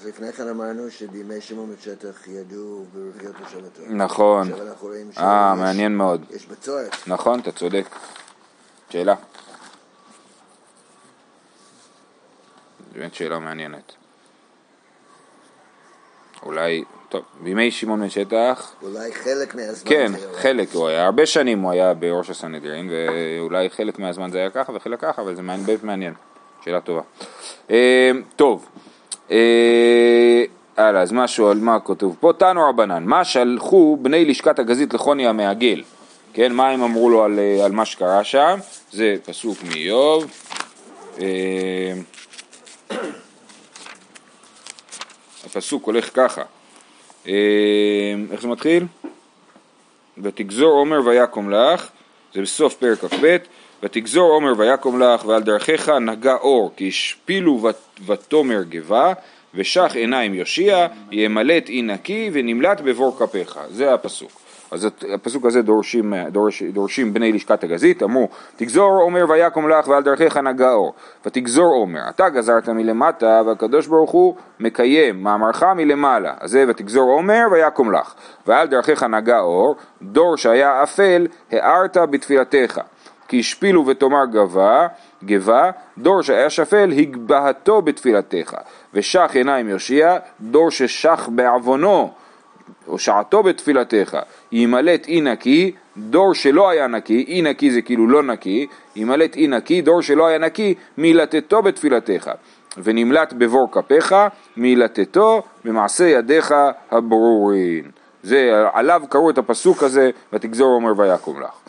לפני 0.09 0.33
כן 0.33 0.49
אמרנו 0.49 0.91
שבימי 0.91 1.41
שמעון 1.41 1.75
ושטח 1.79 2.29
ידעו 2.29 2.85
ברווחיות 2.95 3.35
לשבתו. 3.47 3.83
נכון. 3.89 4.53
עכשיו 4.53 4.69
אנחנו 4.69 4.89
רואים 4.89 5.11
אה, 5.19 5.55
מעניין 5.55 5.97
מאוד. 5.97 6.25
יש 6.31 6.47
בצורת. 6.47 6.97
נכון, 7.07 7.41
אתה 7.41 7.53
צודק. 7.53 7.85
שאלה. 8.91 9.15
באמת 12.93 13.15
שאלה 13.15 13.39
מעניינת. 13.39 13.93
אולי, 16.43 16.85
טוב, 17.09 17.23
בימי 17.41 17.71
שמעון 17.71 18.01
בן 18.01 18.11
שטח... 18.11 18.73
אולי 18.83 19.15
חלק 19.15 19.55
מהזמן 19.55 19.91
כן, 19.91 20.13
זה 20.13 20.29
היה... 20.29 20.39
חלק, 20.39 20.69
הוא 20.73 20.89
היה, 20.89 21.05
הרבה 21.05 21.27
שנים 21.27 21.61
הוא 21.61 21.73
היה 21.73 21.95
בראש 21.95 22.31
הסנהדרין, 22.31 22.91
ואולי 22.91 23.71
חלק 23.71 23.99
מהזמן 23.99 24.31
זה 24.31 24.39
היה 24.39 24.51
ככה 24.51 24.73
וחלק 24.73 25.01
ככה, 25.01 25.23
אבל 25.23 25.35
זה 25.35 25.43
באמת 25.43 25.85
מעניין. 25.85 26.15
שאלה 26.65 26.81
טובה. 26.81 27.03
אה, 27.71 28.11
טוב. 28.37 28.69
אה, 29.31 30.45
הלאה, 30.77 31.03
אז 31.03 31.13
משהו 31.13 31.49
על 31.49 31.59
מה 31.59 31.79
כתוב 31.85 32.17
פה? 32.21 32.33
תנו 32.39 32.69
רבנן, 32.69 33.05
מה 33.05 33.25
שלחו 33.25 33.99
בני 34.03 34.25
לשכת 34.25 34.59
הגזית 34.59 34.95
לחוני 34.95 35.27
המעגל, 35.27 35.83
כן, 36.33 36.53
מה 36.53 36.69
הם 36.69 36.83
אמרו 36.83 37.11
לו 37.11 37.25
על, 37.25 37.39
אה, 37.39 37.65
על 37.65 37.73
מה 37.73 37.85
שקרה 37.85 38.25
שם? 38.25 38.59
זה 38.93 39.17
פסוק 39.25 39.59
מאיוב. 39.63 40.31
אה, 41.21 41.93
הפסוק 45.47 45.85
הולך 45.85 46.11
ככה, 46.15 46.43
איך 47.27 48.41
זה 48.41 48.49
מתחיל? 48.49 48.85
ותגזור 50.23 50.73
עומר 50.73 51.01
ויקום 51.07 51.51
לך, 51.51 51.89
זה 52.35 52.43
בסוף 52.43 52.75
פרק 52.75 52.99
כ"ב, 52.99 53.37
ותגזור 53.83 54.31
עומר 54.31 54.53
ויקום 54.57 55.03
לך 55.03 55.25
ועל 55.25 55.43
דרכיך 55.43 55.89
נגע 55.89 56.35
אור 56.35 56.73
כי 56.77 56.89
השפילו 56.89 57.63
ותאמר 58.07 58.63
גבה 58.69 59.13
ושח 59.55 59.93
עיניים 59.95 60.35
יושיע 60.35 60.87
ימלט 61.13 61.69
אי 61.69 61.83
נקי 61.83 62.31
ונמלט 62.33 62.81
בבור 62.81 63.17
כפיך. 63.19 63.59
זה 63.71 63.95
הפסוק. 63.95 64.31
אז 64.71 64.89
הפסוק 65.15 65.47
הזה 65.47 65.63
דורשים, 65.63 66.15
דורש, 66.31 66.63
דורשים 66.63 67.15
בני 67.15 67.33
לשכת 67.33 67.65
הגזית, 67.65 68.03
אמרו 68.03 68.29
תגזור 68.57 68.91
עומר 69.03 69.25
ויקום 69.29 69.69
לך 69.69 69.89
ועל 69.89 70.03
דרכיך 70.03 70.37
נגע 70.37 70.73
אור. 70.73 70.95
ותגזור 71.27 71.75
עומר, 71.75 72.01
אתה 72.09 72.29
גזרת 72.29 72.69
מלמטה 72.69 73.43
והקדוש 73.47 73.87
ברוך 73.87 74.11
הוא 74.11 74.35
מקיים 74.61 75.23
מאמרך 75.23 75.63
מלמעלה, 75.63 76.35
אז 76.41 76.51
זה 76.51 76.65
ותגזור 76.69 77.11
עומר 77.11 77.43
ויקום 77.53 77.93
לך 77.93 78.15
ועל 78.47 78.69
דרכיך 78.69 79.03
נגע 79.03 79.39
אור, 79.39 79.77
דור 80.03 80.37
שהיה 80.37 80.83
אפל 80.83 81.27
הארת 81.51 81.97
בתפילתך 81.97 82.81
כי 83.29 83.41
השפילו 83.41 83.87
ותאמר 83.87 84.25
גבה, 84.33 84.87
גבה, 85.25 85.71
דור 85.99 86.23
שהיה 86.23 86.51
שפל 86.51 86.93
הגבהתו 86.99 87.83
בתפילתך, 87.83 88.57
ושח 88.95 89.31
עיניים 89.35 89.69
יושיע, 89.69 90.17
דור 90.41 90.71
ששח 90.71 91.29
בעוונו, 91.33 92.11
או 92.89 92.99
שעתו 92.99 93.43
בתפילתך, 93.43 94.19
ימלט 94.53 95.07
אי 95.09 95.21
נקי, 95.21 95.73
דור 95.97 96.35
שלא 96.35 96.69
היה 96.69 96.87
נקי, 96.87 97.25
אי 97.29 97.43
נקי 97.43 97.71
זה 97.71 97.83
כאילו 97.83 98.09
לא 98.09 98.23
נקי, 98.23 98.67
ימלט 98.97 99.37
אי 99.37 99.47
נקי, 99.47 99.83
דור 99.83 100.03
שלא 100.03 100.27
היה 100.27 100.39
נקי, 100.39 100.75
מילתתו 100.99 101.63
בתפילתך, 101.63 102.31
ונמלט 102.83 103.33
בבור 103.33 103.73
כפיך, 103.73 104.15
מילתתו 104.57 105.43
במעשה 105.65 106.05
ידיך 106.05 106.55
הברורים. 106.91 107.85
זה, 108.23 108.65
עליו 108.73 109.03
קראו 109.09 109.31
את 109.31 109.39
הפסוק 109.39 109.83
הזה, 109.83 110.11
ותגזור 110.33 110.75
אומר 110.75 110.93
ויקום 110.97 111.43
לך. 111.43 111.68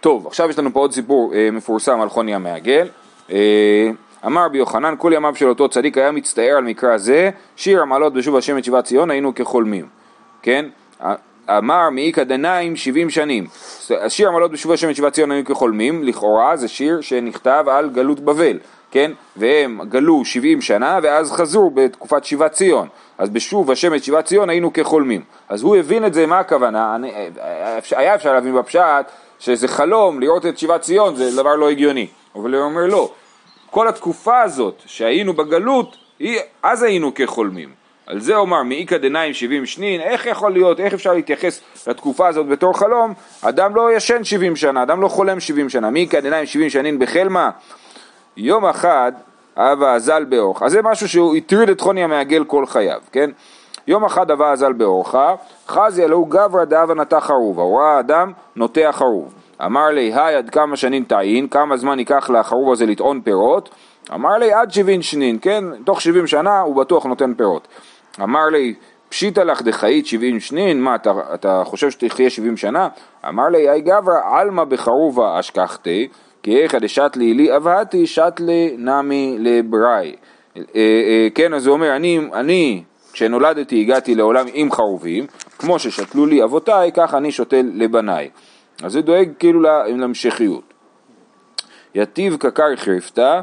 טוב, 0.00 0.26
עכשיו 0.26 0.50
יש 0.50 0.58
לנו 0.58 0.72
פה 0.72 0.80
עוד 0.80 0.92
סיפור 0.92 1.34
אה, 1.34 1.50
מפורסם 1.50 2.00
על 2.00 2.08
חוני 2.08 2.34
המעגל. 2.34 2.88
אה, 3.32 3.90
אמר 4.26 4.44
רבי 4.44 4.58
יוחנן, 4.58 4.94
כל 4.98 5.12
ימיו 5.14 5.34
של 5.36 5.48
אותו 5.48 5.68
צדיק 5.68 5.98
היה 5.98 6.10
מצטער 6.10 6.54
על 6.56 6.64
מקרא 6.64 6.96
זה, 6.96 7.30
שיר 7.56 7.82
המעלות 7.82 8.12
בשוב 8.12 8.36
השם 8.36 8.58
את 8.58 8.64
שיבת 8.64 8.84
ציון 8.84 9.10
היינו 9.10 9.34
כחולמים. 9.34 9.86
כן? 10.42 10.66
אמר 11.50 11.90
מאיכא 11.90 12.24
דנאים 12.24 12.76
70 12.76 13.10
שנים. 13.10 13.46
השיר 14.00 14.28
עמלות 14.28 14.50
בשבוע 14.50 14.74
השם 14.74 14.90
את 14.90 14.96
שיבת 14.96 15.12
ציון 15.12 15.30
היו 15.30 15.44
כחולמים, 15.44 16.04
לכאורה 16.04 16.56
זה 16.56 16.68
שיר 16.68 17.00
שנכתב 17.00 17.64
על 17.68 17.90
גלות 17.90 18.20
בבל, 18.20 18.58
כן? 18.90 19.12
והם 19.36 19.80
גלו 19.88 20.24
70 20.24 20.60
שנה 20.60 20.98
ואז 21.02 21.32
חזרו 21.32 21.70
בתקופת 21.70 22.24
שיבת 22.24 22.52
ציון. 22.52 22.88
אז 23.18 23.30
בשוב 23.30 23.70
השם 23.70 23.94
את 23.94 24.04
שיבת 24.04 24.24
ציון 24.24 24.50
היינו 24.50 24.72
כחולמים. 24.72 25.22
אז 25.48 25.62
הוא 25.62 25.76
הבין 25.76 26.06
את 26.06 26.14
זה, 26.14 26.26
מה 26.26 26.38
הכוונה? 26.38 26.94
אני, 26.96 27.12
היה 27.96 28.14
אפשר 28.14 28.32
להבין 28.32 28.54
בפשט 28.54 28.80
שזה 29.40 29.68
חלום, 29.68 30.20
לראות 30.20 30.46
את 30.46 30.58
שיבת 30.58 30.80
ציון 30.80 31.16
זה 31.16 31.36
דבר 31.36 31.54
לא 31.54 31.70
הגיוני. 31.70 32.06
אבל 32.34 32.54
הוא 32.54 32.64
אומר 32.64 32.86
לא, 32.86 33.10
כל 33.70 33.88
התקופה 33.88 34.42
הזאת 34.42 34.82
שהיינו 34.86 35.32
בגלות, 35.32 35.96
אז 36.62 36.82
היינו 36.82 37.14
כחולמים. 37.14 37.80
על 38.06 38.20
זה 38.20 38.36
אומר 38.36 38.62
מאיכא 38.62 38.96
דנאים 38.96 39.34
שבעים 39.34 39.66
שנין, 39.66 40.00
איך 40.00 40.26
יכול 40.26 40.52
להיות, 40.52 40.80
איך 40.80 40.94
אפשר 40.94 41.12
להתייחס 41.12 41.60
לתקופה 41.86 42.28
הזאת 42.28 42.46
בתור 42.46 42.78
חלום? 42.78 43.14
אדם 43.42 43.76
לא 43.76 43.92
ישן 43.96 44.24
שבעים 44.24 44.56
שנה, 44.56 44.82
אדם 44.82 45.00
לא 45.00 45.08
חולם 45.08 45.40
שבעים 45.40 45.68
שנה, 45.68 45.90
מאיכא 45.90 46.20
דנאים 46.20 46.46
שבעים 46.46 46.70
שנין 46.70 46.98
בחלמה? 46.98 47.50
יום 48.36 48.66
אחד 48.66 49.12
אבא 49.56 49.94
אזל 49.94 50.24
באורך, 50.24 50.62
אז 50.62 50.72
זה 50.72 50.82
משהו 50.82 51.08
שהוא 51.08 51.36
הטריד 51.36 51.68
את 51.68 51.80
חוני 51.80 52.04
המעגל 52.04 52.44
כל 52.44 52.66
חייו, 52.66 53.00
כן? 53.12 53.30
יום 53.90 54.04
אחד 54.04 54.30
אבא 54.30 54.52
אזל 54.52 54.72
באורחה, 54.72 55.34
חזי 55.68 56.04
אלוהו 56.04 56.24
גברא 56.26 56.64
דאבה 56.64 56.94
נטע 56.94 57.20
חרובה, 57.20 57.62
הוא 57.62 57.80
ראה 57.80 58.00
אדם 58.00 58.32
נוטע 58.56 58.92
חרוב. 58.92 59.34
אמר 59.64 59.88
לי, 59.88 60.12
היי 60.14 60.34
עד 60.34 60.50
כמה 60.50 60.76
שנים 60.76 61.04
תעין, 61.04 61.48
כמה 61.48 61.76
זמן 61.76 61.98
ייקח 61.98 62.30
לחרוב 62.30 62.72
הזה 62.72 62.86
לטעון 62.86 63.20
פירות? 63.20 63.68
אמר 64.14 64.38
לי, 64.38 64.52
עד 64.52 64.72
שבעים 64.72 65.02
שנין, 65.02 65.38
כן? 65.42 65.64
תוך 65.84 66.00
שבעים 66.00 66.26
שנה 66.26 66.60
הוא 66.60 66.76
בטוח 66.76 67.04
נותן 67.04 67.34
פירות. 67.34 67.68
אמר 68.22 68.46
לי, 68.52 68.74
פשיטא 69.08 69.40
לך 69.40 69.62
דחיית 69.62 70.06
שבעים 70.06 70.40
שנין, 70.40 70.82
מה 70.82 70.94
אתה, 70.94 71.12
אתה 71.34 71.62
חושב 71.64 71.90
שתחיה 71.90 72.30
שבעים 72.30 72.56
שנה? 72.56 72.88
אמר 73.28 73.48
לי, 73.48 73.68
היי 73.68 73.80
גברא, 73.80 74.20
עלמא 74.24 74.64
בחרובה 74.64 75.40
אשכחתי, 75.40 76.08
כי 76.42 76.62
איכא 76.62 76.78
דשתלי 76.78 77.34
לי 77.34 77.56
אבהתי 77.56 78.06
שתלי 78.06 78.74
נמי 78.78 79.36
לבראי. 79.38 80.16
אה, 80.56 80.62
אה, 80.76 81.28
כן, 81.34 81.54
אז 81.54 81.66
הוא 81.66 81.72
אומר, 81.72 81.96
אני, 81.96 82.20
אני 82.32 82.82
כשנולדתי 83.12 83.80
הגעתי 83.80 84.14
לעולם 84.14 84.46
עם 84.52 84.72
חרובים, 84.72 85.26
כמו 85.58 85.78
ששתלו 85.78 86.26
לי 86.26 86.44
אבותיי, 86.44 86.90
כך 86.94 87.14
אני 87.14 87.32
שותל 87.32 87.70
לבניי. 87.74 88.30
אז 88.82 88.92
זה 88.92 89.00
דואג 89.00 89.28
כאילו 89.38 89.60
להמשכיות. 89.86 90.74
יתיב 91.94 92.36
קקר 92.36 92.76
חרפתה, 92.76 93.40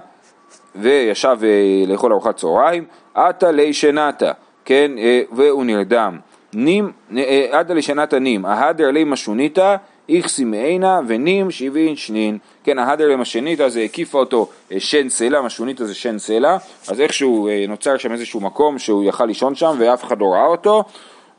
וישב 0.76 1.38
אה, 1.44 1.84
לאכול 1.88 2.12
ארוחת 2.12 2.36
צהריים, 2.36 2.86
עתה 3.14 3.52
לי 3.52 3.74
שנתה, 3.74 4.32
כן, 4.66 4.92
אה, 4.98 5.22
והוא 5.32 5.66
נרדם. 5.66 6.20
נים, 6.54 6.92
אה, 7.18 7.60
עתה 7.60 7.74
לשנתה 7.74 8.20
נים, 8.20 8.46
ההדר 8.46 8.92
לי 8.92 9.04
משוניתא, 9.04 9.76
איכסי 10.10 10.44
מעינה 10.44 11.00
ונים 11.08 11.52
שבעין 11.52 11.96
שנין. 11.96 12.38
כן, 12.64 12.80
ההדר 12.80 13.08
למשוניתא 13.08 13.70
זה 13.70 13.82
הקיפה 13.82 14.20
אותו 14.20 14.50
שן 14.78 15.10
סלע, 15.10 15.42
משוניתא 15.42 15.86
זה 15.86 15.96
שן 15.96 16.18
סלע, 16.18 16.58
אז 16.88 17.02
איכשהו 17.02 17.50
נוצר 17.68 17.98
שם 17.98 18.12
איזשהו 18.12 18.40
מקום 18.40 18.80
שהוא 18.80 19.04
יכל 19.04 19.26
לישון 19.26 19.56
שם 19.56 19.76
ואף 19.80 20.04
אחד 20.04 20.20
לא 20.20 20.26
ראה 20.26 20.46
אותו, 20.46 20.84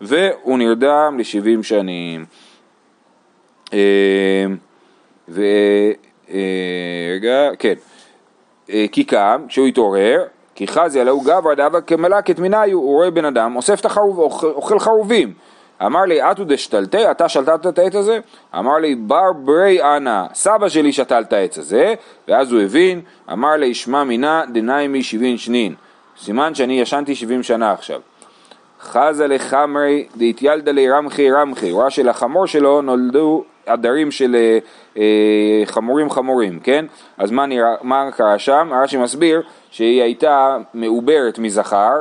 והוא 0.01 0.59
נרדם 0.59 1.17
לשבעים 1.19 1.63
שנים. 1.63 2.25
ו... 5.29 5.43
רגע, 7.15 7.51
כן. 7.59 7.75
כי 8.67 9.05
קם, 9.05 9.45
כשהוא 9.49 9.67
התעורר, 9.67 10.25
כי 10.55 10.67
חזי 10.67 11.01
עלהו 11.01 11.21
גברא 11.21 11.55
דאבה 11.55 11.81
כמלאקת 11.81 12.39
מנהיו, 12.39 12.79
הוא 12.79 12.95
רואה 12.95 13.11
בן 13.11 13.25
אדם, 13.25 13.57
אוסף 13.57 13.81
את 13.81 13.85
החרוב, 13.85 14.19
אוכל 14.43 14.79
חרובים. 14.79 15.33
אמר 15.87 16.01
לי, 16.01 16.31
אתו 16.31 16.45
דשתלתה, 16.45 17.11
אתה 17.11 17.29
שלטת 17.29 17.67
את 17.67 17.79
העץ 17.79 17.95
הזה? 17.95 18.19
אמר 18.59 18.79
לי, 18.79 18.95
בר 18.95 19.33
ברי 19.33 19.83
אנא, 19.83 20.25
סבא 20.35 20.69
שלי 20.69 20.93
שתל 20.93 21.23
את 21.29 21.33
העץ 21.33 21.59
הזה, 21.59 21.95
ואז 22.29 22.53
הוא 22.53 22.61
הבין, 22.61 23.01
אמר 23.33 23.57
לי, 23.57 23.75
שמע 23.75 24.05
מינה 24.05 24.43
דנאי 24.53 25.03
שבעים 25.03 25.39
שנין. 25.39 25.75
סימן 26.21 26.55
שאני 26.55 26.81
ישנתי 26.81 27.15
שבעים 27.15 27.43
שנה 27.43 27.73
עכשיו. 27.73 28.01
חזה 28.81 29.27
לחמרי 29.27 30.07
דהתיילדה 30.17 30.73
לרמחי 30.73 31.31
רמחי, 31.31 31.71
הוא 31.71 31.81
ראה 31.81 31.91
שלחמור 31.91 32.47
שלו 32.47 32.83
נולדו 32.83 33.45
עדרים 33.67 34.11
של 34.11 34.37
אה, 34.37 34.59
אה, 34.97 35.63
חמורים 35.65 36.11
חמורים, 36.11 36.61
כן? 36.61 36.85
אז 37.19 37.31
מה, 37.31 37.47
נראה, 37.47 37.75
מה 37.83 38.11
קרה 38.17 38.39
שם? 38.39 38.71
רש"י 38.83 38.97
מסביר 38.97 39.43
שהיא 39.71 40.03
הייתה 40.03 40.59
מעוברת 40.75 41.39
מזכר, 41.39 41.97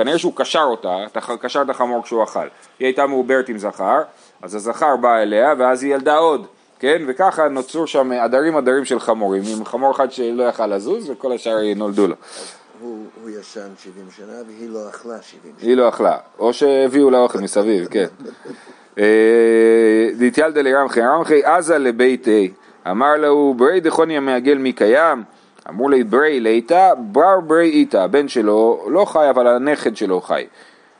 כנראה 0.00 0.18
שהוא 0.18 0.32
קשר 0.36 0.62
אותה, 0.62 0.96
קשר 1.40 1.62
את 1.62 1.70
החמור 1.70 2.02
כשהוא 2.02 2.24
אכל. 2.24 2.46
היא 2.78 2.86
הייתה 2.86 3.06
מעוברת 3.06 3.48
עם 3.48 3.58
זכר, 3.58 4.02
אז 4.42 4.54
הזכר 4.54 4.96
בא 4.96 5.18
אליה 5.18 5.54
ואז 5.58 5.82
היא 5.82 5.94
ילדה 5.94 6.16
עוד, 6.16 6.46
כן? 6.78 7.02
וככה 7.08 7.48
נוצרו 7.48 7.86
שם 7.86 8.12
עדרים 8.12 8.56
עדרים 8.56 8.84
של 8.84 9.00
חמורים, 9.00 9.42
עם 9.46 9.64
חמור 9.64 9.90
אחד 9.90 10.12
שלא 10.12 10.42
יכל 10.42 10.66
לזוז 10.66 11.10
וכל 11.10 11.32
השאר 11.32 11.56
נולדו 11.76 12.06
לו. 12.06 12.14
הוא, 12.80 13.06
הוא 13.22 13.30
ישן 13.30 13.68
70 13.78 14.06
שנה 14.16 14.32
והיא 14.46 14.70
לא 14.70 14.88
אכלה 14.88 15.22
70 15.22 15.54
שנה. 15.58 15.68
היא 15.68 15.76
לא 15.76 15.88
אכלה, 15.88 16.16
או 16.38 16.52
שהביאו 16.52 17.10
לה 17.10 17.18
אוכל 17.18 17.38
מסביב, 17.38 17.88
כן. 17.90 18.06
דיתיאלדא 20.18 20.60
לרמחי, 20.60 21.00
רמחי 21.00 21.44
עזה 21.44 21.78
לביתי, 21.78 22.52
אמר 22.90 23.16
לו 23.16 23.54
ברי 23.56 23.80
דכוני 23.80 24.16
המעגל 24.16 24.58
מי 24.58 24.72
קיים? 24.72 25.22
אמרו 25.68 25.88
לי 25.88 26.04
ברי 26.04 26.40
ליתא, 26.40 26.92
בר 26.98 27.40
ברי 27.40 27.70
איתא, 27.70 27.96
הבן 27.96 28.28
שלו 28.28 28.84
לא 28.88 29.04
חי 29.04 29.30
אבל 29.30 29.46
הנכד 29.46 29.96
שלו 29.96 30.20
חי. 30.20 30.46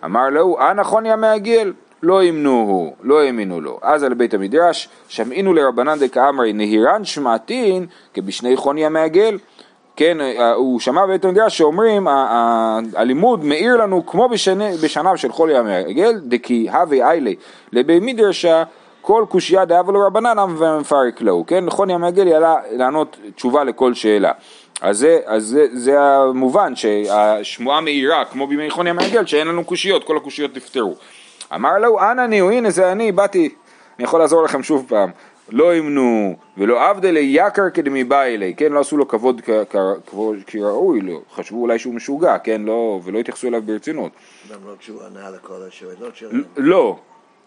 אמר 0.05 0.31
לו, 0.31 0.59
אה 0.59 0.73
נכון 0.73 1.07
יא 1.07 1.17
מעגל? 1.17 1.73
לא 2.03 2.23
ימנוהו, 2.23 2.95
לא 3.03 3.21
האמינו 3.21 3.61
לו. 3.61 3.79
אז 3.83 4.03
על 4.03 4.15
בית 4.15 4.35
המדרש, 4.35 4.89
שמעינו 5.09 5.55
לרבנן 5.55 5.99
דקאמרי 5.99 6.53
נהירן 6.53 7.05
שמעתין 7.05 7.87
כבשני 8.15 8.57
חוני 8.57 8.87
המעגל. 8.87 9.39
כן, 9.97 10.21
אה, 10.21 10.53
הוא 10.53 10.81
שמע 10.81 11.07
בבית 11.07 11.25
המדרש 11.25 11.59
שאומרים, 11.59 12.09
הלימוד 12.97 13.45
מאיר 13.45 13.77
לנו 13.77 14.07
כמו 14.07 14.29
בשנה 14.83 15.17
של 15.17 15.33
חולי 15.33 15.57
המעגל, 15.57 16.21
דכי 16.25 16.71
הווה 16.71 17.11
איילי 17.11 17.37
לבי 17.73 18.01
מדרשה 18.01 18.63
כל 19.01 19.25
קושייה 19.29 19.65
דאבה 19.65 19.93
לו 19.93 20.07
רבנן 20.07 20.39
ומפרק 20.39 21.21
לו, 21.21 21.45
כן, 21.47 21.71
חוני 21.71 21.95
המעגל 21.95 22.27
יעלה 22.27 22.57
לענות 22.71 23.17
תשובה 23.35 23.65
לכל 23.65 23.95
שאלה. 23.95 24.33
אז 24.81 24.99
זה, 24.99 25.19
אז 25.27 25.45
זה, 25.45 25.67
זה 25.73 26.01
המובן 26.01 26.77
שהשמועה 26.77 27.81
מאירה 27.81 28.25
כמו 28.25 28.47
בימי 28.47 28.71
חוני 28.71 28.91
המעגל 28.91 29.27
שאין 29.27 29.49
לנו 29.49 29.65
קושיות, 29.65 30.05
כל 30.05 30.17
הקושיות 30.17 30.57
נפתרו. 30.57 30.95
אמר 31.55 31.79
לו, 31.79 32.01
אנא 32.01 32.27
ניהו, 32.27 32.51
הנה 32.51 32.71
זה 32.71 32.93
אני, 32.93 33.13
באתי, 33.13 33.49
אני 33.99 34.05
יכול 34.05 34.21
לעזור 34.21 34.43
לכם 34.43 34.63
שוב 34.63 34.87
פעם. 34.89 35.11
לא 35.53 35.77
ימנו 35.77 36.37
ולא 36.59 36.89
עבדלי 36.89 37.21
יקר 37.21 37.71
כדמי 37.75 38.05
בא 38.05 38.23
אלי, 38.23 38.55
כן, 38.57 38.73
לא 38.73 38.81
עשו 38.81 38.97
לו 38.97 39.09
כבוד 39.09 39.41
כראוי, 40.47 41.01
לא, 41.01 41.21
חשבו 41.35 41.63
אולי 41.63 41.79
שהוא 41.79 41.95
משוגע, 41.95 42.39
כן, 42.39 42.63
לא, 42.63 43.01
ולא 43.05 43.19
התייחסו 43.19 43.49
אליו 43.49 43.63
ברצינות. 43.63 44.13
למרות 44.51 44.83
שהוא 44.83 45.03
ענה 45.03 45.31
לכל 45.31 45.63
השאלות 45.69 46.17
שלהם. 46.17 46.43
לא, 46.57 46.99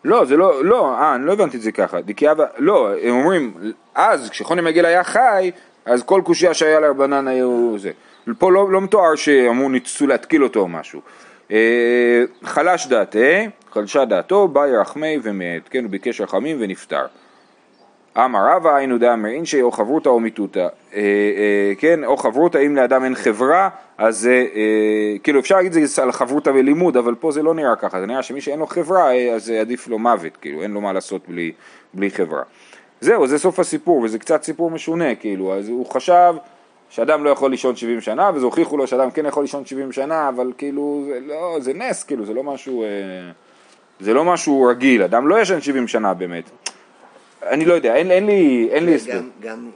לא, 0.05 0.25
זה 0.25 0.37
לא, 0.37 0.65
לא, 0.65 0.95
אה, 0.95 1.15
אני 1.15 1.25
לא 1.25 1.33
הבנתי 1.33 1.57
את 1.57 1.61
זה 1.61 1.71
ככה, 1.71 2.01
דקיאבה, 2.01 2.45
לא, 2.57 2.89
הם 3.01 3.15
אומרים, 3.15 3.53
אז 3.95 4.29
כשחוני 4.29 4.61
מגיל 4.61 4.85
היה 4.85 5.03
חי, 5.03 5.51
אז 5.85 6.03
כל 6.03 6.21
קושייה 6.25 6.53
שהיה 6.53 6.79
לרבנן 6.79 7.27
היו 7.27 7.75
זה. 7.77 7.91
פה 8.37 8.51
לא, 8.51 8.71
לא 8.71 8.81
מתואר 8.81 9.15
שאמרו 9.15 9.69
ניסו 9.69 10.07
להתקיל 10.07 10.43
אותו 10.43 10.59
או 10.59 10.67
משהו. 10.67 11.01
אה, 11.51 12.23
חלש 12.43 12.87
דעתה, 12.87 13.19
חלשה 13.71 14.05
דעתו, 14.05 14.47
בא 14.47 14.67
ירחמי 14.67 15.17
ומת, 15.23 15.69
כן, 15.69 15.83
הוא 15.83 15.91
ביקש 15.91 16.21
רחמים 16.21 16.57
ונפטר. 16.59 17.05
אמר 18.17 18.39
רבא 18.55 18.75
היינו 18.75 18.97
דאמר 18.97 19.29
אינשי 19.29 19.61
או 19.61 19.71
חברותא 19.71 20.09
או 20.09 20.19
מיתותא, 20.19 20.59
אה, 20.59 20.67
אה, 20.93 21.73
כן, 21.77 22.03
או 22.03 22.17
חברותא 22.17 22.57
אם 22.65 22.75
לאדם 22.75 23.03
אין 23.03 23.15
חברה, 23.15 23.69
אז 23.97 24.27
אה, 24.27 25.17
כאילו 25.23 25.39
אפשר 25.39 25.55
להגיד 25.55 25.77
את 25.77 25.87
זה 25.87 26.03
על 26.03 26.11
חברותא 26.11 26.49
ולימוד, 26.49 26.97
אבל 26.97 27.15
פה 27.15 27.31
זה 27.31 27.43
לא 27.43 27.53
נראה 27.53 27.75
ככה, 27.75 27.99
זה 27.99 28.05
נראה 28.05 28.23
שמי 28.23 28.41
שאין 28.41 28.59
לו 28.59 28.67
חברה, 28.67 29.13
אז 29.35 29.49
עדיף 29.49 29.87
לו 29.87 29.99
מוות, 29.99 30.37
כאילו, 30.37 30.61
אין 30.61 30.71
לו 30.71 30.81
מה 30.81 30.93
לעשות 30.93 31.21
בלי, 31.27 31.51
בלי 31.93 32.09
חברה. 32.09 32.41
זהו, 33.01 33.27
זה 33.27 33.39
סוף 33.39 33.59
הסיפור, 33.59 34.01
וזה 34.01 34.19
קצת 34.19 34.43
סיפור 34.43 34.71
משונה, 34.71 35.15
כאילו, 35.15 35.53
אז 35.53 35.69
הוא 35.69 35.85
חשב 35.85 36.33
שאדם 36.89 37.23
לא 37.23 37.29
יכול 37.29 37.51
לישון 37.51 37.75
70 37.75 38.01
שנה, 38.01 38.31
וזה 38.35 38.45
הוכיחו 38.45 38.77
לו 38.77 38.87
שאדם 38.87 39.11
כן 39.11 39.25
יכול 39.25 39.43
לישון 39.43 39.65
70 39.65 39.91
שנה, 39.91 40.29
אבל 40.29 40.51
כאילו, 40.57 41.03
זה, 41.07 41.19
לא, 41.27 41.57
זה 41.59 41.73
נס, 41.73 42.03
כאילו, 42.03 42.25
זה 42.25 42.33
לא 42.33 42.43
משהו, 42.43 42.83
זה 43.99 44.13
לא 44.13 44.25
משהו 44.25 44.63
רגיל, 44.63 45.03
אדם 45.03 45.27
לא 45.27 45.41
ישן 45.41 45.61
70 45.61 45.87
שנה 45.87 46.13
באמת. 46.13 46.49
אני 47.49 47.65
לא 47.65 47.73
יודע, 47.73 47.95
אין, 47.95 48.11
אין 48.11 48.25
לי, 48.25 48.69
אין 48.71 48.85
לי 48.85 48.95
הסבר. 48.95 49.13
גם, 49.13 49.29
גם, 49.41 49.69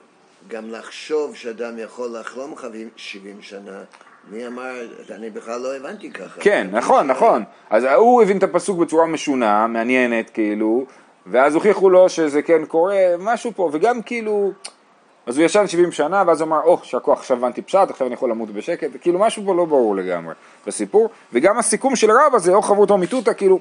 גם 0.47 0.71
לחשוב 0.71 1.35
שאדם 1.35 1.79
יכול 1.79 2.17
לחלום 2.19 2.55
חבים 2.55 2.89
70 2.95 3.41
שנה, 3.41 3.83
מי 4.31 4.47
אמר, 4.47 4.73
אני 5.11 5.29
בכלל 5.29 5.61
לא 5.61 5.75
הבנתי 5.75 6.11
ככה. 6.11 6.41
כן, 6.41 6.67
נכון, 6.71 7.07
נכון. 7.07 7.43
אז 7.69 7.83
הוא 7.83 8.21
הבין 8.21 8.37
את 8.37 8.43
הפסוק 8.43 8.79
בצורה 8.79 9.05
משונה, 9.05 9.67
מעניינת 9.67 10.29
כאילו, 10.29 10.85
ואז 11.27 11.55
הוכיחו 11.55 11.89
לו 11.89 12.09
שזה 12.09 12.41
כן 12.41 12.65
קורה, 12.65 12.97
משהו 13.19 13.51
פה, 13.55 13.69
וגם 13.73 14.01
כאילו, 14.01 14.51
אז 15.25 15.37
הוא 15.37 15.45
ישן 15.45 15.67
70 15.67 15.91
שנה, 15.91 16.23
ואז 16.27 16.41
הוא 16.41 16.47
אמר, 16.47 16.61
או, 16.63 16.77
oh, 16.81 16.85
שהכוח 16.85 17.19
עכשיו 17.19 17.37
הבנתי 17.37 17.61
פשט, 17.61 17.89
עכשיו 17.89 18.07
אני 18.07 18.13
יכול 18.13 18.29
למות 18.29 18.49
בשקט, 18.49 18.89
כאילו 19.01 19.19
משהו 19.19 19.43
פה 19.45 19.55
לא 19.55 19.65
ברור 19.65 19.95
לגמרי 19.95 20.33
בסיפור, 20.67 21.09
וגם 21.33 21.57
הסיכום 21.57 21.95
של 21.95 22.11
רב 22.11 22.35
הזה, 22.35 22.53
או 22.53 22.61
חברותו 22.61 22.97
מיתותא, 22.97 23.33
כאילו, 23.33 23.59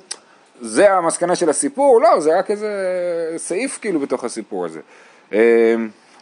זה 0.60 0.92
המסקנה 0.92 1.36
של 1.36 1.50
הסיפור? 1.50 2.00
לא, 2.00 2.20
זה 2.20 2.38
רק 2.38 2.50
איזה 2.50 2.68
סעיף 3.36 3.78
כאילו 3.80 4.00
בתוך 4.00 4.24
הסיפור 4.24 4.64
הזה. 4.64 4.80
אה, 5.32 5.74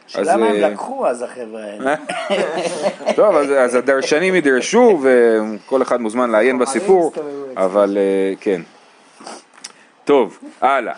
אז, 0.05 0.13
שאלה 0.13 0.37
מה 0.37 0.47
הם 0.47 0.55
אה, 0.55 0.71
לקחו 0.71 1.07
אז 1.07 1.23
החבר'ה 1.23 1.65
האלה. 1.65 1.95
טוב, 3.17 3.37
אז, 3.37 3.51
אז 3.51 3.75
הדרשנים 3.75 4.35
ידרשו 4.35 5.01
וכל 5.03 5.83
אחד 5.83 6.01
מוזמן 6.01 6.31
לעיין 6.31 6.59
בסיפור, 6.59 7.13
אבל 7.57 7.99
אה, 8.01 8.35
כן. 8.41 8.61
טוב, 10.05 10.39
הלאה. 10.61 10.95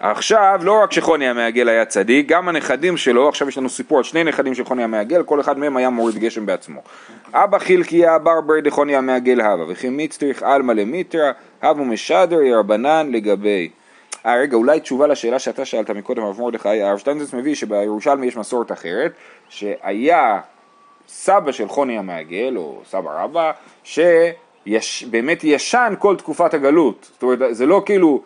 עכשיו, 0.00 0.60
לא 0.62 0.82
רק 0.82 0.92
שחוני 0.92 1.28
המעגל 1.28 1.68
היה 1.68 1.84
צדיק, 1.84 2.26
גם 2.26 2.48
הנכדים 2.48 2.96
שלו, 2.96 3.28
עכשיו 3.28 3.48
יש 3.48 3.58
לנו 3.58 3.68
סיפור 3.68 3.98
על 3.98 4.04
שני 4.04 4.24
נכדים 4.24 4.54
של 4.54 4.64
חוני 4.64 4.84
המעגל, 4.84 5.22
כל 5.22 5.40
אחד 5.40 5.58
מהם 5.58 5.76
היה 5.76 5.90
מוריד 5.90 6.18
גשם 6.18 6.46
בעצמו. 6.46 6.80
אבא 7.32 7.58
חילקיה 7.58 8.18
ברבר 8.18 8.60
דחוני 8.60 8.96
המעגל 8.96 9.40
הווה, 9.40 9.64
וכי 9.68 9.88
מצטריך 9.90 10.42
עלמא 10.42 10.72
למיטרא, 10.72 11.32
הבו 11.62 11.84
משדר 11.84 12.42
ירבנן 12.42 13.08
לגבי. 13.12 13.70
אה 14.26 14.36
רגע, 14.36 14.56
אולי 14.56 14.80
תשובה 14.80 15.06
לשאלה 15.06 15.38
שאתה 15.38 15.64
שאלת 15.64 15.90
מקודם, 15.90 16.22
הרב 16.22 16.40
מרדכי, 16.40 16.82
הרב 16.82 16.98
שטיינזרץ 16.98 17.34
מביא 17.34 17.54
שבירושלמי 17.54 18.26
יש 18.26 18.36
מסורת 18.36 18.72
אחרת, 18.72 19.12
שהיה 19.48 20.40
סבא 21.08 21.52
של 21.52 21.68
חוני 21.68 21.98
המעגל, 21.98 22.56
או 22.56 22.80
סבא 22.84 23.24
רבא, 23.24 23.52
שבאמת 23.84 25.44
ישן 25.44 25.94
כל 25.98 26.16
תקופת 26.16 26.54
הגלות. 26.54 27.10
זאת 27.12 27.22
אומרת, 27.22 27.56
זה 27.56 27.66
לא 27.66 27.82
כאילו, 27.86 28.22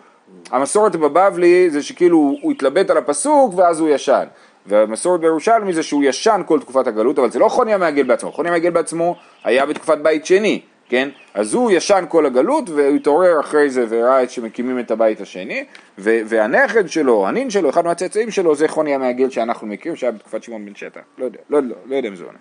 המסורת 0.50 0.96
בבבלי 0.96 1.70
זה 1.70 1.82
שכאילו 1.82 2.36
הוא 2.42 2.52
התלבט 2.52 2.90
על 2.90 2.96
הפסוק 2.96 3.54
ואז 3.56 3.80
הוא 3.80 3.88
ישן. 3.88 4.24
והמסורת 4.66 5.20
בירושלמי 5.20 5.72
זה 5.72 5.82
שהוא 5.82 6.04
ישן 6.04 6.40
כל 6.46 6.60
תקופת 6.60 6.86
הגלות, 6.86 7.18
אבל 7.18 7.30
זה 7.30 7.38
לא 7.38 7.48
חוני 7.48 7.74
המעגל 7.74 8.02
בעצמו, 8.02 8.32
חוני 8.32 8.48
המעגל 8.48 8.70
בעצמו 8.70 9.16
היה 9.44 9.66
בתקופת 9.66 9.98
בית 9.98 10.26
שני, 10.26 10.60
כן? 10.88 11.08
אז 11.34 11.54
הוא 11.54 11.70
ישן 11.70 12.04
כל 12.08 12.26
הגלות 12.26 12.70
והוא 12.70 12.96
התעורר 12.96 13.40
אחרי 13.40 13.70
זה 13.70 13.86
וראה 13.88 14.28
שמקימים 14.28 14.78
את 14.78 14.90
הבית 14.90 15.20
השני 15.20 15.64
ו- 15.98 16.20
והנכד 16.26 16.88
שלו, 16.88 17.28
הנין 17.28 17.50
שלו, 17.50 17.70
אחד 17.70 17.84
מהצאצאים 17.84 18.30
שלו 18.30 18.54
זה 18.54 18.68
חוני 18.68 18.94
המעגל 18.94 19.30
שאנחנו 19.30 19.66
מכירים 19.66 19.96
שהיה 19.96 20.12
בתקופת 20.12 20.42
שמעון 20.42 20.66
בן 20.66 20.74
שטח, 20.74 21.00
לא 21.18 21.24
יודע, 21.24 21.38
לא, 21.50 21.62
לא, 21.62 21.74
לא 21.86 21.96
יודע 21.96 22.08
אם 22.08 22.16
זה 22.16 22.24
עונה. 22.24 22.38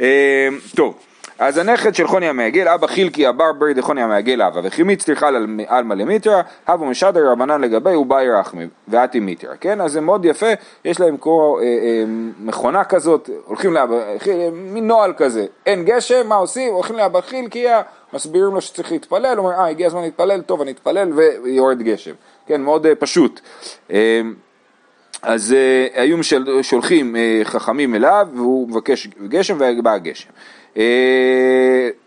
אה, 0.00 0.48
טוב, 0.76 0.98
אז 1.38 1.58
הנכד 1.58 1.94
של 1.94 2.06
חוני 2.06 2.28
המעגל, 2.28 2.68
אבא 2.68 2.86
חילקי 2.86 3.26
הבר 3.26 3.52
ברי 3.52 3.74
דחוני 3.74 4.02
המעגל 4.02 4.42
אבא, 4.42 4.60
וחימיץ 4.64 5.08
על 5.22 5.36
עלמא 5.68 5.94
למיטרא, 5.94 6.42
הבו 6.66 6.84
משדר 6.84 7.30
רבנן 7.30 7.60
לגבי 7.60 7.94
ובאי 7.94 8.30
רחמי, 8.30 8.66
ואתי 8.88 9.20
מיטרא, 9.20 9.54
כן? 9.60 9.80
אז 9.80 9.92
זה 9.92 10.00
מאוד 10.00 10.24
יפה, 10.24 10.46
יש 10.84 11.00
להם 11.00 11.16
כמו 11.16 11.58
אה, 11.58 11.64
אה, 11.64 12.04
מכונה 12.40 12.84
כזאת, 12.84 13.30
הולכים 13.44 13.72
לאבא, 13.72 13.94
אה, 13.94 14.48
מין 14.52 14.86
נוהל 14.86 15.12
כזה, 15.16 15.46
אין 15.66 15.84
גשם, 15.84 16.28
מה 16.28 16.34
עושים? 16.34 16.72
הולכים 16.72 16.96
לאבא 16.96 17.20
חילקיה, 17.20 17.82
מסבירים 18.12 18.54
לו 18.54 18.60
שצריך 18.60 18.92
להתפלל, 18.92 19.36
הוא 19.36 19.46
אומר, 19.46 19.58
אה, 19.58 19.68
הגיע 19.68 19.86
הזמן 19.86 20.02
להתפלל, 20.02 20.40
טוב, 20.40 20.60
אני 20.60 20.70
אתפלל, 20.70 21.12
ויורד 21.44 21.82
גשם, 21.82 22.12
כן? 22.46 22.60
מאוד 22.60 22.86
אה, 22.86 22.94
פשוט. 22.94 23.40
אה, 23.90 24.20
אז 25.22 25.54
uh, 25.54 26.00
היו 26.00 26.18
שולחים 26.62 27.16
uh, 27.16 27.44
חכמים 27.44 27.94
אליו 27.94 28.28
והוא 28.34 28.68
מבקש 28.68 29.08
גשם 29.28 29.56
ובא 29.78 29.90
הגשם. 29.90 30.30
Uh, 30.76 30.78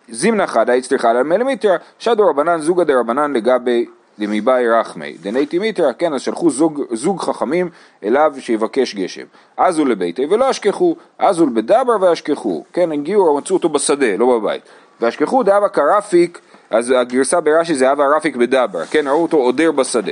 זימנה 0.10 0.48
חדה 0.48 0.74
הצליחה 0.74 1.10
על 1.10 1.24
מלמיטרא, 1.24 1.77
שדו 2.00 2.29
רבנן 2.29 2.62
זוגא 2.62 2.84
דרבנן 2.84 3.34
לגבי 3.34 3.86
דמיבאי 4.19 4.69
רחמי, 4.69 5.17
דנייטי 5.22 5.60
מיטרא, 5.60 5.91
כן, 5.98 6.13
אז 6.13 6.22
שלחו 6.22 6.50
זוג, 6.50 6.81
זוג 6.91 7.22
חכמים 7.22 7.69
אליו 8.03 8.34
שיבקש 8.39 8.95
גשם. 8.95 9.24
אז 9.57 9.79
הוא 9.79 9.88
לביתי 9.88 10.25
ולא 10.25 10.51
אשכחו, 10.51 10.95
אז 11.19 11.39
הוא 11.39 11.48
לבדבר 11.48 11.95
ואשכחו, 12.01 12.63
כן, 12.74 12.91
הגיעו, 12.91 13.38
מצאו 13.38 13.55
אותו 13.55 13.69
בשדה, 13.69 14.17
לא 14.17 14.39
בבית. 14.39 14.62
ואשכחו 15.01 15.43
דאבה 15.43 15.69
קרפיק, 15.69 16.39
אז 16.69 16.93
הגרסה 16.98 17.41
ברש"י 17.41 17.75
זה 17.75 17.91
אבה 17.91 18.03
רפיק 18.17 18.36
בדבר, 18.36 18.86
כן, 18.86 19.07
ראו 19.07 19.22
אותו 19.22 19.38
עודר 19.38 19.72
בשדה. 19.72 20.12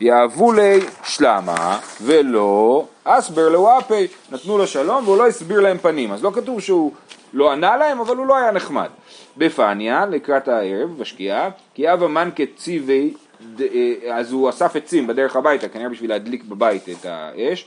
יאהבו 0.00 0.52
לי 0.52 0.80
שלמה 1.04 1.78
ולא 2.02 2.86
אסבר 3.04 3.48
לוואפי, 3.48 4.06
נתנו 4.32 4.58
לו 4.58 4.66
שלום 4.66 5.04
והוא 5.04 5.16
לא 5.16 5.26
הסביר 5.26 5.60
להם 5.60 5.78
פנים, 5.78 6.12
אז 6.12 6.24
לא 6.24 6.30
כתוב 6.34 6.60
שהוא 6.60 6.92
לא 7.32 7.52
ענה 7.52 7.76
להם, 7.76 8.00
אבל 8.00 8.16
הוא 8.16 8.26
לא 8.26 8.36
היה 8.36 8.50
נחמד. 8.50 8.88
בפניה, 9.36 10.06
לקראת 10.06 10.48
הערב, 10.48 10.98
בשקיעה, 10.98 11.50
כי 11.74 11.92
אבה 11.92 12.08
מנקה 12.08 12.42
ציווי, 12.56 13.14
אה, 13.60 13.66
אז 14.12 14.32
הוא 14.32 14.50
אסף 14.50 14.76
עצים 14.76 15.06
בדרך 15.06 15.36
הביתה, 15.36 15.68
כנראה 15.68 15.88
בשביל 15.88 16.10
להדליק 16.10 16.44
בבית 16.44 16.88
את 16.88 17.06
האש. 17.08 17.66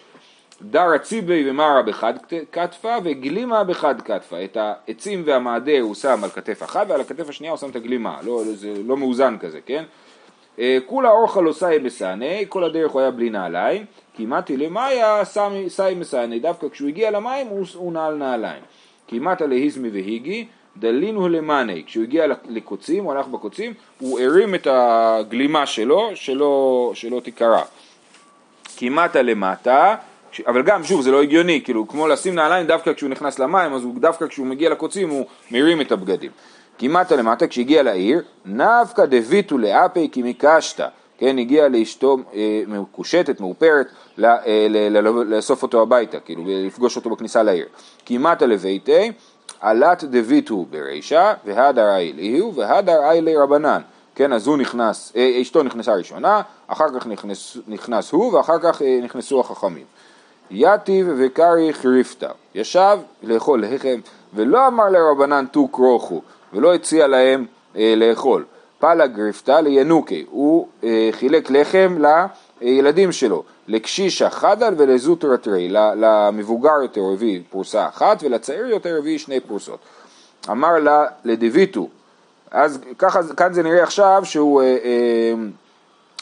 דרא 0.62 0.98
ציבי 0.98 1.50
ומרה 1.50 1.82
בחד 1.82 2.14
כתפה 2.52 2.96
וגלימה 3.04 3.64
בחד 3.64 4.02
כתפה. 4.02 4.44
את 4.44 4.58
העצים 4.58 5.24
והמעדר 5.26 5.80
הוא 5.82 5.96
שם 5.96 6.24
על 6.24 6.30
כתף 6.30 6.64
אחת 6.64 6.86
ועל 6.90 7.02
הכתף 7.02 7.30
השנייה 7.30 7.54
הוא 7.54 7.60
שם 7.60 7.70
את 7.70 7.76
הגלימה, 7.76 8.18
לא, 8.24 8.44
זה 8.54 8.74
לא 8.86 8.98
מאוזן 8.98 9.38
כזה, 9.38 9.60
כן? 9.66 9.84
אה, 10.60 10.78
כולה 10.86 11.10
אורחה 11.10 11.42
לא 11.42 11.54
סאי 11.54 11.80
בסאני, 11.80 12.46
כל 12.50 12.64
הדרך 12.64 12.92
הוא 12.92 13.02
היה 13.02 13.12
בלי 13.12 13.30
נעליים, 13.30 13.86
כי 14.14 14.26
מתי 14.26 14.58
למאיה 14.58 15.22
סאי 15.68 15.96
מסאני, 15.96 16.40
דווקא 16.40 16.70
כשהוא 16.70 16.88
הגיע 16.88 17.12
למים 17.12 17.48
הוא, 17.48 17.94
נעל 17.94 18.16
נעליים. 18.16 18.62
כי 19.08 19.20
מתה 19.20 19.46
להיזמי 19.46 19.90
והיגי, 19.90 20.48
דלינו 20.78 21.30
למאני, 21.30 21.84
כשהוא 21.86 22.04
הגיע 22.04 22.26
לקוצים, 22.50 23.04
הוא 23.04 23.14
הלך 23.14 23.28
בקוצים, 23.28 23.74
הוא 24.00 24.20
הרים 24.20 24.56
את 24.56 24.68
הגלימה 24.72 25.66
שלו, 25.66 26.12
שלא, 26.16 26.92
שלא 26.96 27.20
תיקרע. 27.20 27.62
כי 28.76 28.90
מטה 28.90 29.22
למטה, 29.22 29.96
אבל 30.48 30.62
גם 30.62 30.84
שוב 30.84 31.02
זה 31.02 31.12
לא 31.12 31.22
הגיוני, 31.22 31.62
כאילו 31.64 31.88
כמו 31.88 32.08
לשים 32.08 32.36
נעליים 32.36 32.68
דווקא 32.68 32.94
כשהוא 32.94 33.10
נכנס 33.10 33.40
למים, 33.40 33.74
אז 33.74 33.84
הוא 33.84 33.94
דווקא 34.00 34.28
כשהוא 34.28 34.48
מגיע 34.48 34.70
לקוצים 34.70 35.10
הוא 35.10 35.26
מרים 35.52 35.82
את 35.82 35.92
הבגדים. 35.92 36.32
מטה 36.82 37.16
למטה 37.16 37.48
כשהגיע 37.48 37.84
לעיר, 37.84 38.22
נפקא 38.46 39.06
דביטו 39.06 39.58
לאפי 39.58 40.10
כי 40.12 40.22
מקשתא, 40.24 40.88
כן, 41.18 41.38
הגיע 41.38 41.68
לאשתו 41.68 42.18
אה, 42.34 42.62
מקושטת, 42.68 43.40
מאופרת, 43.40 43.88
ל- 44.18 44.26
אה, 44.26 44.68
ל- 44.70 44.98
ל- 44.98 45.36
לאסוף 45.36 45.64
אותו 45.64 45.82
הביתה, 45.82 46.20
כאילו 46.20 46.44
לפגוש 46.48 46.96
אותו 46.96 47.10
בכניסה 47.10 47.44
לעיר. 47.44 47.66
מטה 48.10 48.46
לביתי, 48.46 49.12
עלת 49.62 50.04
דביטו 50.04 50.66
ברישא, 50.70 51.34
והדר 51.46 51.90
אייליהו, 51.96 52.56
והדר 52.56 53.04
איילי 53.04 53.38
רבנן. 53.38 53.82
כן, 54.16 54.34
אז 54.34 54.48
הוא 54.48 54.58
נכנס, 54.58 55.14
אה, 55.16 55.42
אשתו 55.42 55.64
נכנסה 55.64 55.94
ראשונה, 55.94 56.42
אחר 56.68 57.00
כך 57.00 57.08
נכנס, 57.08 57.58
נכנס 57.68 58.12
הוא, 58.12 58.34
ואחר 58.34 58.60
כך 58.60 58.82
אה, 58.82 59.00
נכנסו 59.04 59.40
החכמים. 59.40 59.86
יתיב 60.52 61.08
וקרי 61.18 61.74
חריפתא, 61.74 62.30
ישב 62.56 62.98
לאכול 63.24 63.66
לחם, 63.66 64.00
ולא 64.34 64.68
אמר 64.68 64.90
לרבנן 64.90 65.46
תו 65.52 65.72
כרוכו, 65.72 66.22
ולא 66.54 66.74
הציע 66.74 67.08
להם 67.08 67.46
אה, 67.76 67.94
לאכול. 67.98 68.46
פלה 68.80 69.08
גריפתא 69.08 69.52
לינוקי, 69.52 70.26
הוא 70.30 70.68
אה, 70.84 71.10
חילק 71.12 71.52
לחם 71.52 71.98
לילדים 72.62 73.12
שלו, 73.12 73.44
לקשישה 73.68 74.30
חדל 74.30 74.74
ולזוטרתרי, 74.78 75.70
למבוגר 75.72 76.82
יותר 76.82 77.02
הביא 77.14 77.42
פרוסה 77.50 77.88
אחת, 77.88 78.24
ולצעיר 78.24 78.66
יותר 78.66 78.96
הביא 78.98 79.18
שני 79.18 79.40
פרוסות. 79.40 79.80
אמר 80.50 80.80
לה 80.80 81.06
לדויטו, 81.24 81.88
אז 82.52 82.80
ככה, 82.98 83.20
כאן 83.38 83.54
זה 83.54 83.64
נראה 83.64 83.84
עכשיו 83.84 84.22
שהוא 84.26 84.62
אה, 84.62 84.68
אה, 84.68 85.34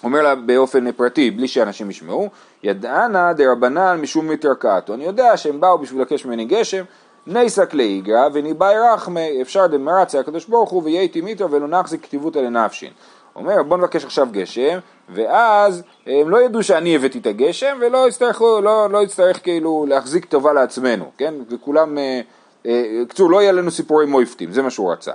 אומר 0.04 0.22
לה 0.22 0.36
באופן 0.36 0.92
פרטי, 0.92 1.32
בלי 1.32 1.48
שאנשים 1.48 1.90
ישמעו, 1.90 2.30
ידענה 2.64 3.34
דרבנן 3.34 4.00
משום 4.02 4.28
מתרקעתו, 4.28 4.94
אני 4.94 5.06
יודע 5.06 5.38
שהם 5.38 5.60
באו 5.62 5.78
בשביל 5.78 6.02
לבקש 6.02 6.26
ממני 6.26 6.46
גשם, 6.46 6.84
ניסק 7.28 7.74
לאיגרא 7.74 8.30
וניבאי 8.34 8.76
רחמי, 8.94 9.42
אפשר 9.42 9.68
דמרצה 9.68 10.20
הקדוש 10.20 10.46
ברוך 10.46 10.70
הוא 10.70 10.84
וייתי 10.84 11.22
מיתר 11.22 11.48
ולא 11.52 11.68
נחזיק 11.68 12.04
כתיבותא 12.04 12.40
לנפשין. 12.40 12.92
אומר 13.36 13.64
בוא 13.64 13.78
נבקש 13.78 14.06
עכשיו 14.06 14.28
גשם, 14.32 14.80
ואז 15.10 15.84
הם 16.06 16.30
לא 16.30 16.42
ידעו 16.42 16.64
שאני 16.64 16.96
הבאתי 16.96 17.20
את 17.20 17.26
הגשם, 17.26 17.78
ולא 17.82 18.08
יצטרכו, 18.08 18.62
לא, 18.62 18.90
לא 18.90 19.04
יצטרך 19.04 19.44
כאילו 19.44 19.86
להחזיק 19.90 20.26
טובה 20.26 20.54
לעצמנו, 20.54 21.12
כן? 21.18 21.34
וכולם, 21.50 21.98
אה, 21.98 22.22
אה, 22.66 22.84
קצור, 23.08 23.32
לא 23.32 23.42
יהיה 23.42 23.52
לנו 23.52 23.72
סיפורי 23.72 24.06
מויפטים, 24.06 24.52
זה 24.52 24.62
מה 24.62 24.70
שהוא 24.70 24.92
רצה. 24.92 25.12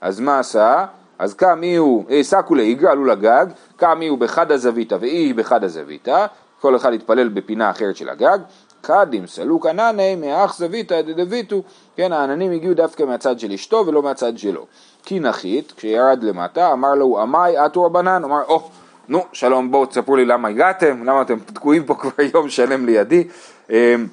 אז 0.00 0.20
מה 0.20 0.38
עשה? 0.38 0.84
אז 1.22 1.34
קם 1.34 1.62
אי 1.62 1.76
הוא, 1.76 2.04
אה, 2.10 2.22
סקו 2.22 2.54
לאיגרא, 2.54 2.90
עלו 2.90 3.04
לגג, 3.04 3.46
קם 3.76 3.98
אי 4.02 4.08
הוא 4.08 4.18
בחד 4.18 4.52
הזוויתא 4.52 4.96
ואי 5.00 5.32
בחד 5.32 5.64
הזוויתא, 5.64 6.26
כל 6.60 6.76
אחד 6.76 6.92
התפלל 6.92 7.28
בפינה 7.28 7.70
אחרת 7.70 7.96
של 7.96 8.08
הגג, 8.08 8.38
קדים 8.80 9.26
סלוק 9.26 9.66
ענני 9.66 10.14
מאח 10.14 10.58
זוויתא 10.58 11.02
דדביתו, 11.02 11.62
כן, 11.96 12.12
העננים 12.12 12.52
הגיעו 12.52 12.74
דווקא 12.74 13.02
מהצד 13.02 13.38
של 13.38 13.52
אשתו 13.52 13.84
ולא 13.86 14.02
מהצד 14.02 14.38
שלו. 14.38 14.66
כי 15.04 15.20
נחית, 15.20 15.72
כשירד 15.76 16.22
למטה, 16.22 16.72
אמר 16.72 16.94
לו, 16.94 17.20
עמי 17.20 17.56
עטו 17.56 17.84
רבנן, 17.84 18.24
אמר, 18.24 18.42
או, 18.48 18.70
נו, 19.08 19.24
שלום, 19.32 19.70
בואו 19.70 19.86
תספרו 19.86 20.16
לי 20.16 20.24
למה 20.24 20.48
הגעתם, 20.48 21.04
למה 21.04 21.22
אתם 21.22 21.38
תקועים 21.38 21.84
פה 21.84 21.94
כבר 22.00 22.24
יום 22.34 22.48
שלם 22.48 22.86
לידי. 22.86 23.28
אמ, 23.70 24.06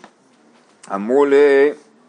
אמרו 0.93 1.25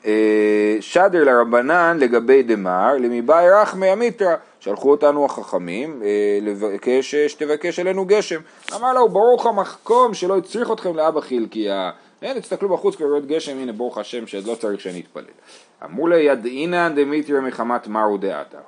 לשדר 0.04 1.24
לרבנן 1.24 1.96
לגבי 2.00 2.42
דמר, 2.42 2.94
למיבאי 2.98 3.50
רחמי 3.50 3.92
אמיתרא, 3.92 4.34
שלחו 4.60 4.90
אותנו 4.90 5.24
החכמים 5.24 6.02
אה, 6.02 6.38
לבקש 6.42 7.14
שתבקש 7.14 7.78
עלינו 7.78 8.04
גשם. 8.04 8.40
אמר 8.76 8.92
לו, 8.92 9.08
ברוך 9.08 9.46
המחקום 9.46 10.14
שלא 10.14 10.38
הצריך 10.38 10.72
אתכם 10.72 10.96
לאבא 10.96 11.20
חילקיה. 11.20 11.90
הנה, 12.22 12.40
תסתכלו 12.40 12.68
בחוץ 12.68 12.96
כבר 12.96 13.06
יורד 13.06 13.26
גשם, 13.26 13.58
הנה 13.58 13.72
ברוך 13.72 13.98
השם 13.98 14.26
שלא 14.26 14.54
צריך 14.54 14.80
שאני 14.80 15.00
אתפלל. 15.00 15.24
אמרו 15.84 16.08
לי, 16.08 16.22
ידעינן 16.22 16.92
דמיטריה 16.96 17.40
מחמת 17.40 17.88
מרו 17.88 18.16
דעתה. 18.16 18.58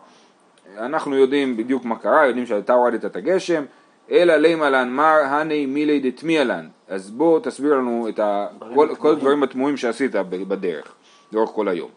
אנחנו 0.78 1.16
יודעים 1.16 1.56
בדיוק 1.56 1.84
מה 1.84 1.96
קרה, 1.96 2.26
יודעים 2.26 2.46
שאתה 2.46 2.72
הורדת 2.72 3.04
את 3.04 3.16
הגשם, 3.16 3.64
אלא 4.10 4.36
לימה 4.36 4.70
לן 4.70 4.88
מר 4.88 5.18
הני 5.24 5.66
מילי 5.66 6.10
דתמיה 6.10 6.44
לן. 6.44 6.68
אז 6.88 7.10
בוא 7.10 7.40
תסביר 7.40 7.74
לנו 7.74 8.08
את 8.08 8.18
ה... 8.18 8.46
כל, 8.74 8.88
כל 8.98 9.12
הדברים 9.12 9.42
התמוהים 9.42 9.76
שעשית 9.76 10.14
בדרך, 10.30 10.94
לאורך 11.32 11.50
כל 11.50 11.68
היום. 11.68 11.90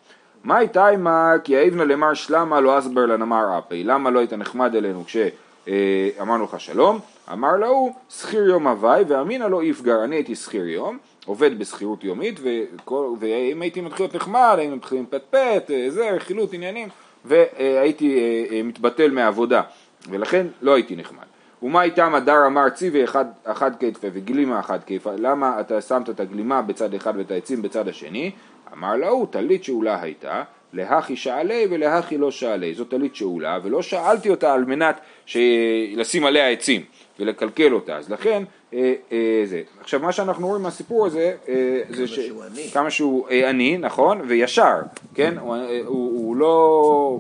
מה 0.46 0.58
הייתה 0.58 0.88
עמה 0.88 1.34
כי 1.44 1.58
האבנה 1.58 1.86
למר 1.86 2.14
שלמה 2.14 2.60
לא 2.60 2.80
אסבר 2.80 3.06
לנמר 3.06 3.60
אפי, 3.60 3.84
למה 3.84 4.10
לא 4.10 4.20
היית 4.20 4.34
נחמד 4.34 4.76
אלינו 4.76 5.04
כשאמרנו 5.06 6.44
לך 6.44 6.60
שלום? 6.60 7.00
אמר 7.34 7.56
להוא 7.58 7.92
שכיר 8.10 8.44
יום 8.44 8.68
הווי 8.68 9.04
ואמינא 9.08 9.44
לא 9.44 9.64
יפגר, 9.64 10.04
אני 10.04 10.16
הייתי 10.16 10.36
שכיר 10.36 10.68
יום, 10.68 10.98
עובד 11.26 11.60
בשכירות 11.60 12.04
יומית 12.04 12.40
ואם 13.20 13.62
הייתי 13.62 13.82
מתחיל 13.82 14.06
להיות 14.06 14.16
נחמד 14.16 14.56
היינו 14.58 14.76
מתחילים 14.76 15.06
פטפט, 15.10 15.72
אה, 15.72 15.86
זה, 15.90 16.12
רכילות 16.12 16.54
עניינים 16.54 16.90
והייתי 17.26 18.18
אה, 18.18 18.56
אה, 18.56 18.64
מתבטל 18.64 19.12
מהעבודה 19.12 19.62
ולכן 20.10 20.48
לא 20.62 20.74
הייתי 20.74 20.96
נחמד. 20.96 21.26
ומה 21.64 21.84
איתם 21.84 22.16
הדר 22.16 22.48
אמר 22.48 22.70
ציווי 22.70 23.04
אחד, 23.04 23.26
אחד 23.44 23.72
כתפה 23.80 24.08
וגלימה 24.14 24.60
אחד 24.60 24.80
כתפה, 24.88 25.12
למה 25.18 25.60
אתה 25.60 25.82
שמת 25.82 26.10
את 26.10 26.20
הגלימה 26.20 26.62
בצד 26.62 26.94
אחד 26.94 27.14
ואת 27.18 27.32
העצים 27.32 27.62
בצד 27.62 27.88
השני? 27.88 28.32
אמר 28.74 28.96
להוא 28.96 29.28
טלית 29.30 29.64
שאולה 29.64 30.02
הייתה, 30.02 30.44
להכי 30.74 31.16
שאלי 31.16 31.68
ולהכי 31.70 32.18
לא 32.18 32.32
שאלי, 32.32 32.74
זאת 32.74 32.90
טלית 32.90 33.16
שאולה 33.16 33.60
ולא 33.64 33.82
שאלתי 33.82 34.30
אותה 34.30 34.54
על 34.54 34.66
מנת 34.66 35.00
לשים 35.96 36.26
עליה 36.26 36.50
עצים 36.50 36.82
ולקלקל 37.20 37.74
אותה, 37.74 37.98
אז 37.98 38.10
לכן 38.10 38.44
אה, 38.74 38.94
אה, 39.12 39.42
זה. 39.46 39.62
עכשיו 39.82 40.00
מה 40.00 40.12
שאנחנו 40.12 40.48
רואים 40.48 40.64
מהסיפור 40.64 41.06
הזה, 41.06 41.34
אה, 41.48 41.82
זה 41.90 42.08
ש... 42.08 42.20
שהוא 42.20 42.44
עני. 42.44 42.70
כמה 42.74 42.90
שהוא 42.90 43.30
אה, 43.30 43.50
עני, 43.50 43.78
נכון, 43.78 44.22
וישר, 44.28 44.78
כן, 45.14 45.38
הוא, 45.38 45.56
אה, 45.56 45.80
הוא, 45.86 46.20
הוא 46.20 46.36
לא... 46.36 47.20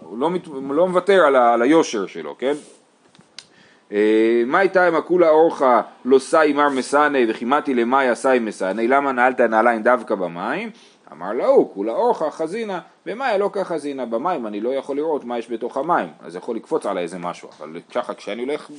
הוא 0.00 0.18
לא, 0.18 0.30
מת, 0.30 0.46
הוא 0.46 0.74
לא 0.74 0.88
מוותר 0.88 1.24
על, 1.26 1.36
ה, 1.36 1.54
על 1.54 1.62
היושר 1.62 2.06
שלו, 2.06 2.38
כן? 2.38 2.54
אה, 3.94 4.42
מה 4.46 4.60
איתה 4.60 4.88
אם 4.88 4.94
הכולה 4.94 5.28
אורחה 5.28 5.82
לא 6.04 6.18
סאי 6.18 6.52
מר 6.52 6.68
מסאנה 6.68 7.18
וכימתי 7.28 7.74
למאיה 7.74 8.14
סאי 8.14 8.38
מסאנה, 8.38 8.82
למה 8.86 9.12
נעלת 9.12 9.40
נעליים 9.40 9.82
דווקא 9.82 10.14
במים? 10.14 10.70
אמר 11.12 11.32
להוא, 11.32 11.74
כולה 11.74 11.92
אורחה 11.92 12.30
חזינה, 12.30 12.80
במאיה 13.06 13.38
לא 13.38 13.50
כחזינה, 13.52 14.06
במים 14.06 14.46
אני 14.46 14.60
לא 14.60 14.74
יכול 14.74 14.96
לראות 14.96 15.24
מה 15.24 15.38
יש 15.38 15.50
בתוך 15.50 15.76
המים, 15.76 16.08
אז 16.22 16.36
יכול 16.36 16.56
לקפוץ 16.56 16.86
עליי 16.86 17.02
איזה 17.02 17.18
משהו, 17.18 17.48
אבל 17.60 17.80
ככה 17.94 18.14
כשאני 18.14 18.42
הולך 18.42 18.70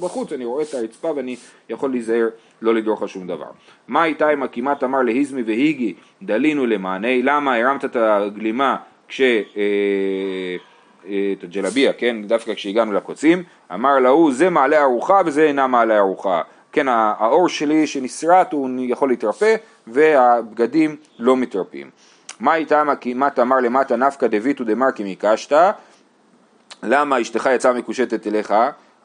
בחוץ 0.00 0.32
אני 0.32 0.44
רואה 0.44 0.62
את 0.62 0.74
הרצפה 0.74 1.12
ואני 1.16 1.36
יכול 1.68 1.90
להיזהר 1.90 2.28
לא 2.62 2.74
לדרוך 2.74 3.02
על 3.02 3.08
שום 3.08 3.26
דבר. 3.26 3.50
מה 3.88 4.04
איתה 4.04 4.32
אם 4.32 4.42
הכמעט 4.42 4.84
אמר 4.84 5.02
להיזמי 5.02 5.42
והיגי, 5.42 5.94
דלינו 6.22 6.66
למענה, 6.66 7.22
למה 7.22 7.54
הרמת 7.54 7.84
את 7.84 7.96
הגלימה 7.96 8.76
כש... 9.08 9.20
אה, 9.56 10.56
את 11.38 11.44
הג'לביה, 11.44 11.92
כן, 11.92 12.16
דווקא 12.22 12.54
כשהגענו 12.54 12.92
לקוצים, 12.92 13.42
אמר 13.74 13.98
להוא 13.98 14.32
זה 14.32 14.50
מעלה 14.50 14.82
ארוחה 14.82 15.20
וזה 15.26 15.42
אינה 15.42 15.66
מעלה 15.66 15.98
ארוחה, 15.98 16.42
כן, 16.72 16.88
האור 16.88 17.48
שלי 17.48 17.86
שנסרט 17.86 18.52
הוא 18.52 18.70
יכול 18.78 19.08
להתרפא 19.08 19.54
והבגדים 19.86 20.96
לא 21.18 21.36
מתרפים. 21.36 21.90
מה 22.40 22.54
איתם 22.54 22.88
כמעט 23.00 23.38
אמר 23.38 23.56
למטה 23.56 23.96
נפקא 23.96 24.26
דביתו 24.26 24.64
דמרקי 24.64 25.02
מקשתא, 25.12 25.70
למה 26.82 27.20
אשתך 27.20 27.48
יצאה 27.54 27.72
מקושטת 27.72 28.26
אליך? 28.26 28.54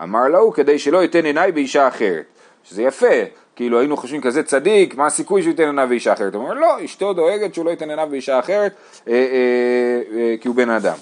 אמר 0.04 0.28
להוא 0.28 0.54
כדי 0.54 0.80
שלא 0.80 1.02
ייתן 1.02 1.26
עיניי 1.26 1.52
באישה 1.52 1.88
אחרת, 1.88 2.24
שזה 2.64 2.84
יפה, 2.84 3.24
כאילו 3.56 3.80
היינו 3.80 3.98
חושבים 3.98 4.22
כזה 4.22 4.44
צדיק, 4.44 4.96
מה 4.96 5.06
הסיכוי 5.06 5.42
שהוא 5.42 5.52
ייתן 5.52 5.66
עיניו 5.66 5.88
באישה 5.90 6.14
אחרת? 6.14 6.36
הוא 6.36 6.44
אומר 6.44 6.54
לא, 6.54 6.86
אשתו 6.86 7.14
דואגת 7.14 7.54
שהוא 7.54 7.66
לא 7.66 7.70
ייתן 7.70 7.90
עיניו 7.90 8.08
באישה 8.12 8.40
אחרת 8.40 8.74
אה, 9.08 9.14
אה, 9.14 10.18
אה, 10.18 10.36
כי 10.42 10.48
הוא 10.48 10.56
בן 10.56 10.70
אדם. 10.70 10.96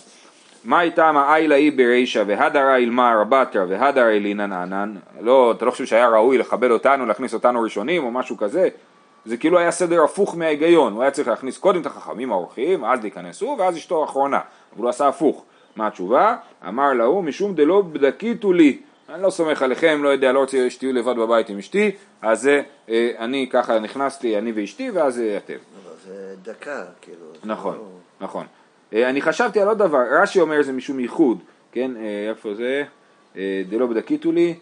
מה 0.65 0.81
איתם 0.81 1.17
האיילה 1.17 1.55
אי 1.55 1.71
ברישא 1.71 2.23
והדרה 2.27 2.75
אילמה 2.75 3.15
רבתרא 3.21 3.65
והדרה 3.69 4.09
אילינן 4.09 4.51
ענן 4.51 4.95
לא, 5.19 5.51
אתה 5.51 5.65
לא 5.65 5.71
חושב 5.71 5.85
שהיה 5.85 6.09
ראוי 6.09 6.37
לכבד 6.37 6.71
אותנו, 6.71 7.05
להכניס 7.05 7.33
אותנו 7.33 7.61
ראשונים 7.61 8.03
או 8.03 8.11
משהו 8.11 8.37
כזה? 8.37 8.69
זה 9.25 9.37
כאילו 9.37 9.59
היה 9.59 9.71
סדר 9.71 10.03
הפוך 10.03 10.35
מההיגיון, 10.35 10.93
הוא 10.93 11.01
היה 11.01 11.11
צריך 11.11 11.27
להכניס 11.27 11.57
קודם 11.57 11.81
את 11.81 11.85
החכמים 11.85 12.31
האורחים, 12.31 12.85
אז 12.85 13.01
להיכנס 13.01 13.41
הוא 13.41 13.59
ואז 13.59 13.77
אשתו 13.77 14.01
האחרונה, 14.01 14.39
אבל 14.75 14.81
הוא 14.81 14.89
עשה 14.89 15.07
הפוך. 15.07 15.43
מה 15.75 15.87
התשובה? 15.87 16.35
אמר 16.67 16.93
להוא 16.93 17.23
משום 17.23 17.55
דלא 17.55 17.81
בדקיתו 17.81 18.53
לי, 18.53 18.77
אני 19.09 19.23
לא 19.23 19.29
סומך 19.29 19.61
עליכם, 19.61 20.03
לא 20.03 20.09
יודע, 20.09 20.31
לא 20.31 20.39
רוצה 20.39 20.69
שתהיו 20.69 20.93
לבד 20.93 21.15
בבית 21.15 21.49
עם 21.49 21.57
אשתי, 21.57 21.91
אז 22.21 22.41
זה, 22.41 22.61
אה, 22.89 23.11
אני 23.19 23.49
ככה 23.51 23.79
נכנסתי, 23.79 24.37
אני 24.37 24.51
ואשתי, 24.55 24.91
ואז 24.91 25.15
זה 25.15 25.39
אתם. 25.45 25.53
אבל 25.53 25.93
זה 26.05 26.35
דקה, 26.41 26.83
כאילו. 27.01 27.25
נכון, 27.43 27.75
לא... 27.75 27.83
נכון. 28.21 28.45
אה, 28.93 29.09
אני 29.09 29.21
חשבתי 29.21 29.61
על 29.61 29.67
עוד 29.67 29.77
דבר, 29.77 30.03
רש"י 30.21 30.39
אומר 30.39 30.61
זה 30.61 30.73
משום 30.73 30.99
ייחוד, 30.99 31.39
כן, 31.71 31.91
אה, 31.97 32.29
איפה 32.29 32.53
זה? 32.53 32.83
אה, 33.37 33.61
דלא 33.69 33.85
בדקיתו 33.85 34.31
לי, 34.31 34.55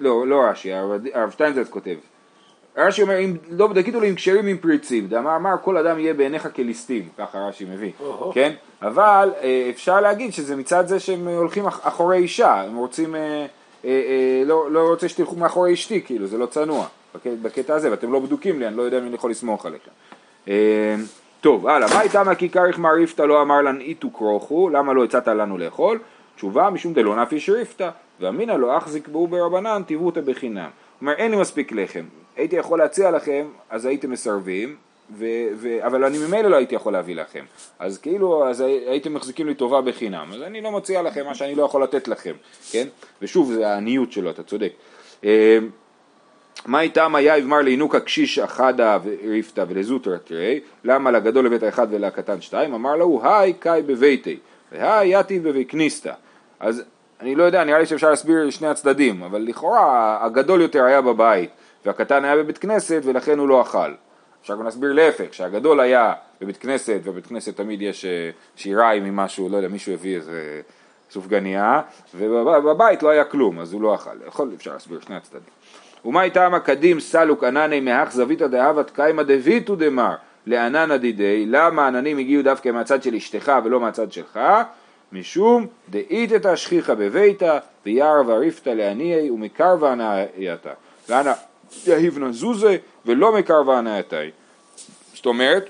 לא, 0.00 0.26
לא 0.26 0.42
רש"י, 0.42 0.72
הרב 1.14 1.30
שטיינזלץ 1.30 1.68
כותב. 1.68 1.94
רש"י 2.76 3.02
אומר, 3.02 3.18
אם 3.18 3.36
לא 3.50 3.66
בדקיתו 3.66 4.00
לי 4.00 4.08
עם 4.08 4.14
כשרים 4.14 4.46
עם 4.46 4.58
פריצים, 4.58 5.06
דאמר 5.06 5.36
אמר 5.36 5.50
כל 5.62 5.76
אדם 5.76 5.98
יהיה 5.98 6.14
בעיניך 6.14 6.48
כליסטים, 6.54 7.08
ככה 7.18 7.38
רש"י 7.38 7.64
מביא, 7.64 7.92
כן? 8.34 8.52
אבל 8.82 9.32
אפשר 9.70 10.00
להגיד 10.00 10.32
שזה 10.32 10.56
מצד 10.56 10.86
זה 10.86 11.00
שהם 11.00 11.28
הולכים 11.28 11.66
אחורי 11.66 12.16
אישה, 12.16 12.62
הם 12.62 12.76
רוצים, 12.76 13.14
לא, 14.46 14.70
לא 14.70 14.88
רוצה 14.88 15.08
שתלכו 15.08 15.36
מאחורי 15.36 15.74
אשתי, 15.74 16.02
כאילו, 16.02 16.26
זה 16.26 16.38
לא 16.38 16.46
צנוע, 16.46 16.86
בקטע 17.24 17.74
הזה, 17.74 17.90
ואתם 17.90 18.12
לא 18.12 18.18
בדוקים 18.18 18.58
לי, 18.60 18.68
אני 18.68 18.76
לא 18.76 18.82
יודע 18.82 18.98
אם 18.98 19.06
אני 19.06 19.14
יכול 19.14 19.30
לסמוך 19.30 19.66
עליכם. 19.66 19.90
טוב, 21.44 21.66
הלאה, 21.66 21.88
מה 21.94 22.02
איתה 22.02 22.24
מהכיכריך 22.24 22.78
מעריפתא 22.78 23.22
לא 23.22 23.42
אמר 23.42 23.62
לן 23.62 23.80
איתו 23.80 24.10
כרוכו, 24.12 24.68
למה 24.68 24.92
לא 24.92 25.04
הצעת 25.04 25.28
לנו 25.28 25.58
לאכול? 25.58 25.98
תשובה, 26.36 26.70
משום 26.70 26.92
דלא 26.92 27.22
נפי 27.22 27.40
שריפתא, 27.40 27.90
ואמינא 28.20 28.52
לא 28.52 28.78
אחזיק 28.78 29.08
בו 29.08 29.26
ברבנן, 29.26 29.82
תיבותא 29.86 30.20
בחינם. 30.20 30.68
אומר, 31.00 31.12
אין 31.12 31.30
לי 31.30 31.36
מספיק 31.36 31.72
לחם, 31.72 32.04
הייתי 32.36 32.56
יכול 32.56 32.78
להציע 32.78 33.10
לכם, 33.10 33.46
אז 33.70 33.86
הייתם 33.86 34.10
מסרבים, 34.10 34.76
ו- 35.18 35.48
ו- 35.54 35.86
אבל 35.86 36.04
אני 36.04 36.18
ממילא 36.18 36.48
לא 36.48 36.56
הייתי 36.56 36.74
יכול 36.74 36.92
להביא 36.92 37.16
לכם. 37.16 37.44
אז 37.78 37.98
כאילו, 37.98 38.48
אז 38.48 38.60
הייתם 38.60 39.14
מחזיקים 39.14 39.46
לי 39.46 39.54
טובה 39.54 39.80
בחינם, 39.80 40.30
אז 40.34 40.42
אני 40.42 40.60
לא 40.60 40.72
מציע 40.72 41.02
לכם 41.02 41.26
מה 41.26 41.34
שאני 41.34 41.54
לא 41.54 41.62
יכול 41.62 41.82
לתת 41.82 42.08
לכם, 42.08 42.34
כן? 42.70 42.88
ושוב, 43.22 43.52
זה 43.52 43.68
העניות 43.68 44.12
שלו, 44.12 44.30
אתה 44.30 44.42
צודק. 44.42 44.72
מה 46.66 46.80
איתם 46.80 47.14
היה 47.14 47.38
יבמר 47.38 47.58
לינוקה 47.58 48.00
קשיש 48.00 48.38
אחדה 48.38 48.98
וריפתא 49.04 49.64
ולזוטרא 49.68 50.16
תראי, 50.16 50.60
למה 50.84 51.10
לגדול 51.10 51.46
לבית 51.46 51.62
האחד 51.62 51.86
ולקטן 51.90 52.40
שתיים? 52.40 52.74
אמר 52.74 52.96
לו, 52.96 53.20
היי 53.24 53.52
קאי 53.52 53.82
בביתי, 53.82 54.38
והי 54.72 55.20
יתי 55.20 55.40
בבקניסתא. 55.40 56.12
אז 56.60 56.82
אני 57.20 57.34
לא 57.34 57.42
יודע, 57.42 57.64
נראה 57.64 57.78
לי 57.78 57.86
שאפשר 57.86 58.10
להסביר 58.10 58.50
שני 58.50 58.68
הצדדים, 58.68 59.22
אבל 59.22 59.42
לכאורה 59.42 60.18
הגדול 60.24 60.60
יותר 60.60 60.84
היה 60.84 61.00
בבית 61.00 61.50
והקטן 61.86 62.24
היה 62.24 62.36
בבית 62.36 62.58
כנסת 62.58 63.02
ולכן 63.04 63.38
הוא 63.38 63.48
לא 63.48 63.62
אכל. 63.62 63.92
אפשר 64.42 64.56
גם 64.56 64.64
להסביר 64.64 64.92
להפך, 64.92 65.34
שהגדול 65.34 65.80
היה 65.80 66.12
בבית 66.40 66.56
כנסת, 66.56 67.00
ובבית 67.04 67.26
כנסת 67.26 67.56
תמיד 67.56 67.82
יש 67.82 68.04
אה, 68.04 68.30
שיריים 68.56 69.04
עם 69.04 69.16
משהו, 69.16 69.48
לא 69.48 69.56
יודע, 69.56 69.68
מישהו 69.68 69.92
הביא 69.92 70.16
איזה 70.16 70.60
סופגניה, 71.10 71.80
ובבית 72.14 73.02
לא 73.02 73.08
היה 73.08 73.24
כלום, 73.24 73.60
אז 73.60 73.72
הוא 73.72 73.82
לא 73.82 73.94
אכל. 73.94 74.10
יכול, 74.26 74.50
אפשר 74.56 74.72
להסביר 74.72 75.00
שני 75.00 75.16
הצדדים. 75.16 75.52
ומאי 76.04 76.30
טעמא 76.30 76.58
קדים 76.58 77.00
סלוק 77.00 77.44
ענני 77.44 77.80
מאח 77.80 78.12
זוויתא 78.12 78.46
דהבת 78.46 78.90
קיימא 78.90 79.22
דביתו 79.22 79.76
דמר 79.76 80.14
לעננא 80.46 80.96
דידי, 80.96 81.46
למה 81.46 81.86
עננים 81.86 82.18
הגיעו 82.18 82.42
דווקא 82.42 82.68
מהצד 82.68 83.02
של 83.02 83.14
אשתך 83.14 83.52
ולא 83.64 83.80
מהצד 83.80 84.12
שלך? 84.12 84.40
משום 85.12 85.66
דאיתתא 85.90 86.56
שכיחא 86.56 86.94
בביתא 86.94 87.58
וירא 87.86 88.22
וריפתא 88.26 88.70
לעניי 88.70 89.30
ומקרבא 89.30 89.88
הנאייתא. 89.88 90.72
ואנא 91.08 91.32
יהיבנא 91.86 92.32
זוזה 92.32 92.76
ולא 93.06 93.32
מקרבא 93.32 93.72
הנאייתאי. 93.72 94.30
זאת 95.14 95.26
אומרת, 95.26 95.68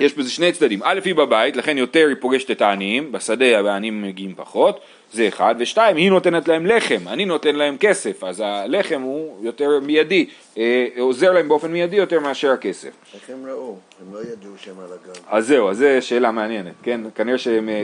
יש 0.00 0.14
בזה 0.14 0.30
שני 0.30 0.52
צדדים, 0.52 0.80
א' 0.82 1.00
היא 1.04 1.14
בבית, 1.14 1.56
לכן 1.56 1.78
יותר 1.78 2.06
היא 2.08 2.16
פוגשת 2.20 2.50
את 2.50 2.62
העניים, 2.62 3.12
בשדה 3.12 3.58
העניים 3.58 4.02
מגיעים 4.02 4.34
פחות, 4.36 4.80
זה 5.12 5.28
אחד, 5.28 5.54
ושתיים, 5.58 5.96
היא 5.96 6.10
נותנת 6.10 6.48
להם 6.48 6.66
לחם, 6.66 7.08
אני 7.08 7.24
נותן 7.24 7.54
להם 7.56 7.76
כסף, 7.76 8.24
אז 8.24 8.42
הלחם 8.46 9.00
הוא 9.00 9.44
יותר 9.44 9.80
מיידי, 9.82 10.26
אה, 10.58 10.86
עוזר 10.98 11.32
להם 11.32 11.48
באופן 11.48 11.72
מיידי 11.72 11.96
יותר 11.96 12.20
מאשר 12.20 12.52
הכסף. 12.52 12.90
איך 13.14 13.30
הם 13.30 13.46
ראו? 13.46 13.76
הם 14.00 14.14
לא 14.14 14.18
ידעו 14.18 14.52
שהם 14.56 14.74
על 14.80 14.92
הגב. 14.92 15.22
אז 15.28 15.46
זהו, 15.46 15.70
אז 15.70 15.78
זו 15.78 15.86
שאלה 16.00 16.30
מעניינת, 16.30 16.74
כן? 16.82 17.00
כנראה 17.14 17.38
שהם 17.38 17.68
אה, 17.68 17.74
אה, 17.74 17.80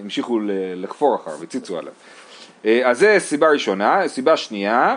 המשיכו 0.00 0.38
לחפור 0.76 1.14
אחר 1.14 1.30
וציצו 1.40 1.78
עליו. 1.78 1.92
אה, 2.64 2.90
אז 2.90 2.98
זה 2.98 3.16
סיבה 3.18 3.50
ראשונה, 3.50 4.08
סיבה 4.08 4.36
שנייה, 4.36 4.96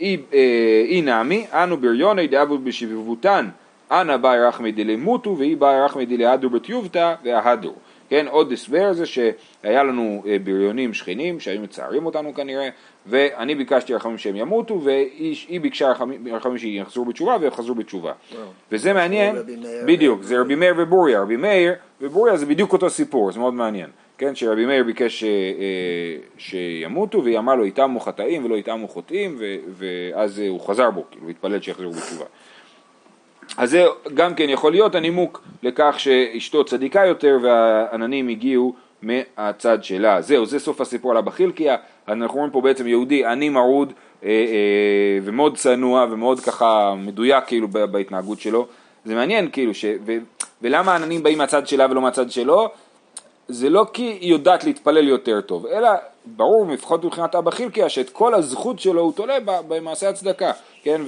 אי 0.00 0.16
אה, 0.34 1.00
נמי, 1.02 1.46
אנו 1.52 1.76
בריוני 1.76 2.26
דאבו 2.26 2.58
בשבבותן, 2.58 3.48
אנא 3.90 4.16
באי 4.16 4.40
רחמי 4.40 4.72
דלמותו 4.72 5.36
ואי 5.38 5.54
באי 5.54 5.80
רחמי 5.80 6.06
דלהדו 6.06 6.50
בתיובתא 6.50 7.14
וההדו. 7.24 7.74
כן, 8.08 8.26
עוד 8.28 8.52
הסבר 8.52 8.92
זה 8.92 9.06
שהיה 9.06 9.82
לנו 9.82 10.22
אה, 10.26 10.36
בריונים 10.44 10.94
שכנים 10.94 11.40
שהיו 11.40 11.60
מצערים 11.60 12.06
אותנו 12.06 12.34
כנראה 12.34 12.68
ואני 13.06 13.54
ביקשתי 13.54 13.94
רחמים 13.94 14.18
שהם 14.18 14.36
ימותו 14.36 14.82
והיא 14.82 15.60
ביקשה 15.60 15.92
רחמים 16.32 16.58
שיחזרו 16.58 17.04
בתשובה 17.04 17.36
והם 17.40 17.50
חזרו 17.50 17.74
בתשובה. 17.74 18.12
וזה 18.72 18.92
מעניין, 18.92 19.36
בדיוק, 19.86 20.22
זה 20.22 20.40
רבי 20.40 20.54
מאיר 20.54 20.74
ובוריה, 20.78 21.20
רבי 21.20 21.36
מאיר 21.36 21.72
ובוריה 22.00 22.36
זה 22.36 22.46
בדיוק 22.46 22.72
אותו 22.72 22.90
סיפור, 22.90 23.32
זה 23.32 23.38
מאוד 23.38 23.54
מעניין. 23.54 23.90
כן, 24.18 24.34
שרבי 24.34 24.66
מאיר 24.66 24.84
ביקש 24.84 25.24
אה, 25.24 25.28
אה, 25.28 26.16
שימותו, 26.38 27.24
והיא 27.24 27.38
אמרה 27.38 27.54
לו 27.54 27.66
יטעמו 27.66 28.00
חטאים 28.00 28.44
ולא 28.44 28.54
יטעמו 28.54 28.88
חוטאים, 28.88 29.36
ו- 29.38 29.56
ואז 29.68 30.38
הוא 30.38 30.60
חזר 30.60 30.90
בו, 30.90 31.04
כאילו 31.10 31.28
התפלל 31.28 31.60
שיחזרו 31.60 31.90
בתשובה. 31.90 32.24
אז 33.58 33.70
זה 33.70 33.84
גם 34.14 34.34
כן 34.34 34.48
יכול 34.48 34.72
להיות 34.72 34.94
הנימוק 34.94 35.42
לכך 35.62 35.94
שאשתו 35.98 36.64
צדיקה 36.64 37.06
יותר 37.06 37.38
והעננים 37.42 38.28
הגיעו 38.28 38.74
מהצד 39.02 39.84
שלה. 39.84 40.20
זהו, 40.20 40.46
זה 40.46 40.58
סוף 40.58 40.80
הסיפור 40.80 41.10
על 41.10 41.16
הבא 41.16 41.30
חילקיה, 41.30 41.76
אנחנו 42.08 42.36
רואים 42.36 42.50
פה 42.50 42.60
בעצם 42.60 42.86
יהודי 42.86 43.24
עני 43.24 43.48
מרוד 43.48 43.92
אה, 44.24 44.28
אה, 44.28 45.18
ומאוד 45.22 45.56
צנוע 45.56 46.06
ומאוד 46.10 46.40
ככה 46.40 46.94
מדויק 46.96 47.44
כאילו 47.46 47.68
בהתנהגות 47.68 48.40
שלו. 48.40 48.66
זה 49.04 49.14
מעניין 49.14 49.48
כאילו, 49.52 49.74
ש... 49.74 49.84
ו... 50.06 50.12
ולמה 50.62 50.92
העננים 50.92 51.22
באים 51.22 51.38
מהצד 51.38 51.66
שלה 51.66 51.86
ולא 51.90 52.00
מהצד 52.00 52.30
שלו? 52.30 52.68
זה 53.48 53.70
לא 53.70 53.86
כי 53.92 54.02
היא 54.02 54.30
יודעת 54.30 54.64
להתפלל 54.64 55.08
יותר 55.08 55.40
טוב, 55.40 55.66
אלא 55.66 55.88
ברור, 56.24 56.66
לפחות 56.72 57.04
מבחינת 57.04 57.34
אבא 57.34 57.50
חילקיה, 57.50 57.88
שאת 57.88 58.10
כל 58.10 58.34
הזכות 58.34 58.78
שלו 58.78 59.00
הוא 59.00 59.12
תולה 59.12 59.34
במעשה 59.44 60.08
הצדקה, 60.08 60.50
כן, 60.82 61.00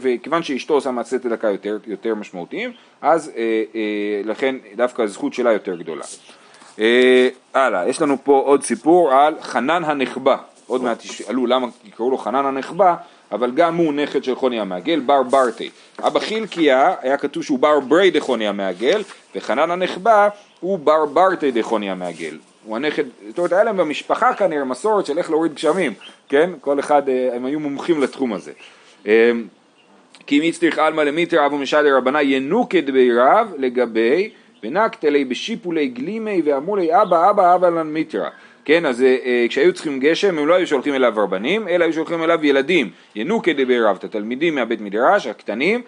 וכיוון 0.00 0.42
שאשתו 0.42 0.74
עושה 0.74 0.90
מעשה 0.90 1.18
צדקה 1.18 1.50
יותר, 1.50 1.78
יותר 1.86 2.14
משמעותיים, 2.14 2.72
אז 3.02 3.32
אה, 3.36 3.62
אה, 3.74 4.20
לכן 4.24 4.56
דווקא 4.76 5.02
הזכות 5.02 5.34
שלה 5.34 5.52
יותר 5.52 5.76
גדולה. 5.76 6.04
אה, 6.78 7.28
הלאה, 7.54 7.88
יש 7.88 8.02
לנו 8.02 8.16
פה 8.24 8.42
עוד 8.46 8.62
סיפור 8.62 9.12
על 9.12 9.34
חנן 9.40 9.84
הנחבא, 9.84 10.36
עוד 10.66 10.82
מעט 10.82 10.98
תשאלו 10.98 11.46
למה 11.46 11.66
יקראו 11.84 12.10
לו 12.10 12.18
חנן 12.18 12.46
הנחבא, 12.46 12.96
אבל 13.32 13.50
גם 13.50 13.76
הוא 13.76 13.92
נכד 13.92 14.24
של 14.24 14.34
חוני 14.34 14.60
המעגל, 14.60 15.00
בר 15.00 15.22
ברטי. 15.22 15.70
אבא 16.06 16.20
חילקיה 16.20 16.94
היה 17.00 17.16
כתוב 17.16 17.42
שהוא 17.42 17.58
בר 17.58 17.80
ברי 17.80 18.10
דחוני 18.10 18.48
המעגל, 18.48 19.02
וחנן 19.36 19.70
הנחבא 19.70 20.28
הוא 20.60 20.78
בר 20.78 21.06
ברטי 21.06 21.50
דחוני 21.50 21.90
המעגל. 21.90 22.38
הוא 22.64 22.76
הנכד, 22.76 23.04
זאת 23.28 23.38
אומרת 23.38 23.52
היה 23.52 23.64
להם 23.64 23.76
במשפחה 23.76 24.34
כנראה 24.34 24.64
מסורת 24.64 25.06
של 25.06 25.18
איך 25.18 25.30
להוריד 25.30 25.54
גשמים, 25.54 25.94
כן? 26.28 26.50
כל 26.60 26.80
אחד, 26.80 27.08
אה, 27.08 27.36
הם 27.36 27.44
היו 27.44 27.60
מומחים 27.60 28.02
לתחום 28.02 28.32
הזה. 28.32 28.52
אה, 29.06 29.30
כי 30.26 30.38
אם 30.38 30.48
הצטריך 30.48 30.78
עלמא 30.78 31.02
למיטר 31.02 31.46
אבו 31.46 31.58
משדר 31.58 31.96
רבנה 31.96 32.22
ינוקד 32.22 32.90
בירב 32.90 33.52
לגבי 33.58 34.30
ונקטלי 34.62 35.24
בשיפולי 35.24 35.88
גלימי 35.88 36.42
ואמרו 36.44 36.76
לי 36.76 37.02
אבא 37.02 37.30
אבא 37.30 37.54
אבא 37.54 37.68
לן 37.68 37.86
מיטרה 37.86 38.28
כן, 38.68 38.86
אז 38.86 39.02
אה, 39.02 39.46
כשהיו 39.48 39.72
צריכים 39.72 40.00
גשם 40.00 40.38
הם 40.38 40.46
לא 40.46 40.54
היו 40.54 40.66
שולחים 40.66 40.94
אליו 40.94 41.12
רבנים, 41.16 41.68
אלא 41.68 41.84
היו 41.84 41.92
שולחים 41.92 42.22
אליו 42.22 42.46
ילדים, 42.46 42.90
ינוקי 43.16 43.52
דבי 43.52 43.80
רב, 43.80 43.96
את 43.96 44.04
התלמידים 44.04 44.54
מהבית 44.54 44.80
מדרש, 44.80 45.26
הקטנים, 45.26 45.82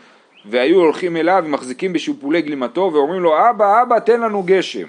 והיו 0.44 0.80
הולכים 0.80 1.16
אליו 1.16 1.42
ומחזיקים 1.46 1.92
בשיפולי 1.92 2.42
גלימתו 2.42 2.90
ואומרים 2.94 3.20
לו 3.20 3.50
אבא 3.50 3.82
אבא 3.82 3.98
תן 3.98 4.20
לנו 4.20 4.42
גשם. 4.46 4.86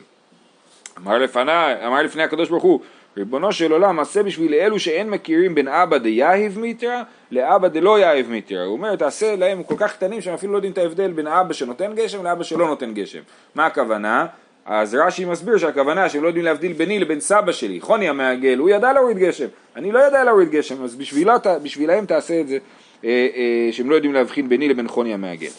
אמר, 0.97 1.17
לפני, 1.17 1.51
אמר 1.87 2.01
לפני 2.03 2.23
הקדוש 2.23 2.49
ברוך 2.49 2.63
הוא 2.63 2.79
ריבונו 3.17 3.51
של 3.51 3.71
עולם 3.71 3.99
עשה 3.99 4.23
בשביל 4.23 4.53
אלו 4.53 4.79
שאין 4.79 5.09
מכירים 5.09 5.55
בין 5.55 5.67
אבא 5.67 5.97
דיהיב 5.97 6.59
מיתרא 6.59 7.01
לאבא 7.31 7.67
דלא 7.67 7.99
יהיב 7.99 8.29
מיתרא 8.29 8.63
הוא 8.63 8.73
אומר 8.73 8.95
תעשה 8.95 9.35
להם 9.35 9.63
כל 9.63 9.75
כך 9.77 9.93
קטנים 9.93 10.21
שהם 10.21 10.33
אפילו 10.33 10.51
לא 10.51 10.57
יודעים 10.57 10.73
את 10.73 10.77
ההבדל 10.77 11.11
בין 11.11 11.27
אבא 11.27 11.53
שנותן 11.53 11.95
גשם 11.95 12.23
לאבא 12.23 12.43
שלא 12.43 12.67
נותן 12.67 12.93
גשם 12.93 13.21
מה 13.55 13.65
הכוונה? 13.65 14.25
אז 14.65 14.95
רש"י 14.95 15.25
מסביר 15.25 15.57
שהכוונה 15.57 16.09
שהם 16.09 16.23
לא 16.23 16.27
יודעים 16.27 16.45
להבדיל 16.45 16.73
ביני 16.73 16.99
לבין 16.99 17.19
סבא 17.19 17.51
שלי, 17.51 17.81
חוני 17.81 18.09
המעגל, 18.09 18.57
הוא 18.57 18.69
ידע 18.69 18.93
להוריד 18.93 19.17
גשם, 19.17 19.47
אני 19.75 19.91
לא 19.91 19.99
יודע 19.99 20.23
להוריד 20.23 20.49
גשם, 20.49 20.83
אז 20.83 20.95
בשבילה, 20.95 21.37
בשבילהם 21.63 22.05
תעשה 22.05 22.41
את 22.41 22.47
זה, 22.47 22.57
אה, 23.03 23.27
אה, 23.35 23.69
שהם 23.71 23.89
לא 23.89 23.95
יודעים 23.95 24.13
להבחין 24.13 24.49
ביני 24.49 24.69
לבין 24.69 24.87
חוני 24.87 25.13
המעגל. 25.13 25.49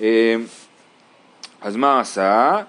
אה, 0.00 0.34
אז 1.60 1.76
מה 1.76 2.00
עשה? 2.00 2.62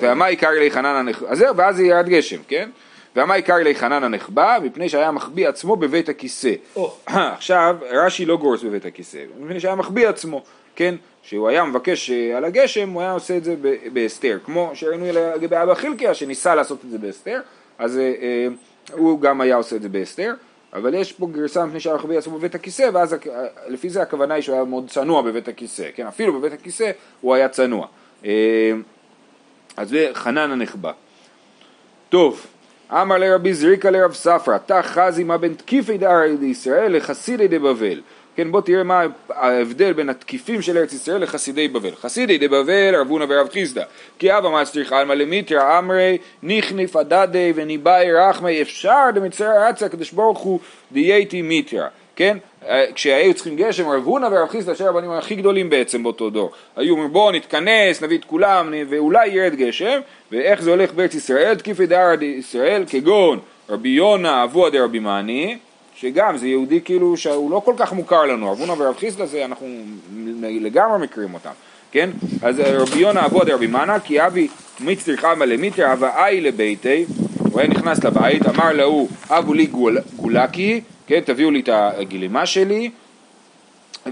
והמה 0.00 0.26
עיקר 0.26 0.50
לי 0.50 0.70
חנן 0.70 0.86
הנחבא, 0.86 1.28
אז 1.28 1.38
זהו, 1.38 1.56
ואז 1.56 1.80
ירד 1.80 2.08
גשם, 2.08 2.42
כן? 2.48 2.70
והמה 3.16 3.34
עיקר 3.34 3.56
לי 3.56 3.74
חנן 3.74 4.04
הנחבא, 4.04 4.58
מפני 4.62 4.88
שהיה 4.88 5.10
מחביא 5.10 5.48
עצמו 5.48 5.76
בבית 5.76 6.08
הכיסא. 6.08 6.52
עכשיו, 7.06 7.76
רש"י 7.90 8.24
לא 8.24 8.36
גורס 8.36 8.62
בבית 8.62 8.84
הכיסא, 8.84 9.18
מפני 9.40 9.60
שהיה 9.60 9.74
מחביא 9.74 10.08
עצמו, 10.08 10.42
כן? 10.76 10.94
שהוא 11.22 11.48
היה 11.48 11.64
מבקש 11.64 12.10
אה, 12.10 12.36
על 12.36 12.44
הגשם, 12.44 12.88
הוא 12.88 13.02
היה 13.02 13.12
עושה 13.12 13.36
את 13.36 13.44
זה 13.44 13.54
בהסתר, 13.92 14.38
כמו 14.44 14.70
שראינו 14.74 15.06
לגבי 15.12 15.56
אבא 15.62 15.74
חילקיה 15.74 16.14
שניסה 16.14 16.54
לעשות 16.54 16.78
את 16.84 16.90
זה 16.90 16.98
בהסתר, 16.98 17.40
אז 17.78 17.98
אה, 17.98 18.02
אה, 18.02 18.48
הוא 18.92 19.20
גם 19.20 19.40
היה 19.40 19.56
עושה 19.56 19.76
את 19.76 19.82
זה 19.82 19.88
בהסתר, 19.88 20.34
אבל 20.72 20.94
יש 20.94 21.12
פה 21.12 21.28
גרסה 21.32 21.64
מפני 21.64 21.80
שהיה 21.80 21.96
מחביא 21.96 22.18
עצמו 22.18 22.38
בבית 22.38 22.54
הכיסא, 22.54 22.90
ואז 22.92 23.16
לפי 23.68 23.90
זה 23.90 24.02
הכוונה 24.02 24.34
היא 24.34 24.42
שהוא 24.42 24.54
היה 24.54 24.64
מאוד 24.64 24.90
צנוע 24.90 25.22
בבית 25.22 25.48
הכיסא, 25.48 25.88
כן, 25.94 26.06
אפילו 26.06 26.32
בבית 26.32 26.52
הכיסא 26.52 26.90
הוא 27.20 27.34
היה 27.34 27.48
צנוע. 27.48 27.86
אה, 28.24 28.72
אז 29.76 29.88
זה 29.88 30.10
חנן 30.12 30.50
הנחבא. 30.50 30.92
טוב, 32.08 32.46
אמר 32.92 33.18
לרבי 33.18 33.54
זריקה 33.54 33.90
לרב 33.90 34.12
ספרא, 34.12 34.58
תא 34.58 34.82
חזי 34.82 35.24
מה 35.24 35.38
בין 35.38 35.54
תקיפי 35.54 35.98
דארי 35.98 36.36
לישראל 36.36 36.96
לחסידי 36.96 37.48
דבבל. 37.48 38.00
כן, 38.36 38.52
בוא 38.52 38.60
תראה 38.60 38.82
מה 38.82 39.02
ההבדל 39.28 39.92
בין 39.92 40.08
התקיפים 40.08 40.62
של 40.62 40.78
ארץ 40.78 40.92
ישראל 40.92 41.22
לחסידי 41.22 41.68
בבל. 41.68 41.94
חסידי 41.94 42.38
דבבל 42.38 42.94
רבונה 42.94 43.24
ורב 43.28 43.48
חיסדא, 43.48 43.84
כי 44.18 44.38
אבא 44.38 44.48
מצליח 44.48 44.92
עלמא 44.92 45.12
למיתרא 45.12 45.78
אמרי 45.78 46.18
ניחניף 46.42 46.96
הדדי 46.96 47.52
וניבאי 47.54 48.12
רחמי 48.12 48.62
אפשר 48.62 49.04
דמצער 49.14 49.70
אצה 49.70 49.86
הקדוש 49.86 50.12
ברוך 50.12 50.38
הוא 50.38 50.60
דייתי 50.92 51.42
מיתרא. 51.42 51.86
כן? 52.16 52.38
אה, 52.68 52.84
כשהיו 52.94 53.34
צריכים 53.34 53.56
גשם, 53.56 53.88
רב 53.88 54.04
הונא 54.04 54.26
ורב 54.26 54.48
חיסדא, 54.48 54.74
שני 54.74 54.86
הרבנים 54.86 55.10
הכי 55.10 55.34
גדולים 55.34 55.70
בעצם 55.70 56.02
באותו 56.02 56.30
דור, 56.30 56.50
היו 56.76 56.92
אומרים 56.92 57.12
בואו 57.12 57.30
נתכנס, 57.30 58.02
נביא 58.02 58.18
את 58.18 58.24
כולם, 58.24 58.74
ואולי 58.88 59.28
ירד 59.28 59.54
גשם, 59.54 60.00
ואיך 60.32 60.62
זה 60.62 60.70
הולך 60.70 60.92
בארץ 60.92 61.14
ישראל, 61.14 61.54
תקיפי 61.54 61.86
דארא 61.86 62.14
ישראל, 62.22 62.84
כגון 62.88 63.38
רבי 63.68 63.88
יונה, 63.88 64.44
אבוה 64.44 64.70
דרבי 64.70 64.98
מאני, 64.98 65.58
שגם 65.96 66.36
זה 66.36 66.46
יהודי 66.46 66.80
כאילו 66.80 67.16
שהוא 67.16 67.50
לא 67.50 67.62
כל 67.64 67.74
כך 67.76 67.92
מוכר 67.92 68.24
לנו, 68.24 68.52
רב 68.52 68.60
הונא 68.60 68.72
ורב 68.72 68.96
חיסדא 68.96 69.26
זה 69.26 69.44
אנחנו 69.44 69.66
לגמרי 70.40 70.98
מכירים 70.98 71.34
אותם, 71.34 71.50
כן? 71.92 72.10
אז 72.42 72.60
רבי 72.60 72.98
יונה 72.98 73.26
אבוה 73.26 73.44
דרבי 73.44 73.66
מאנה, 73.66 74.00
כי 74.00 74.26
אבי 74.26 74.48
מצטר 74.80 75.16
חמא 75.16 75.44
למיתר 75.44 75.92
אבא 75.92 76.26
אי 76.26 76.40
לביתי, 76.40 77.04
הוא 77.38 77.60
היה 77.60 77.68
נכנס 77.68 78.04
לבית, 78.04 78.46
אמר 78.46 78.72
להוא 78.72 79.08
אבו 79.30 79.54
לי 79.54 79.66
גול, 79.66 79.98
גולקי 80.16 80.80
כן, 81.06 81.20
תביאו 81.20 81.50
לי 81.50 81.60
את 81.60 81.68
הגלימה 81.72 82.46
שלי, 82.46 82.90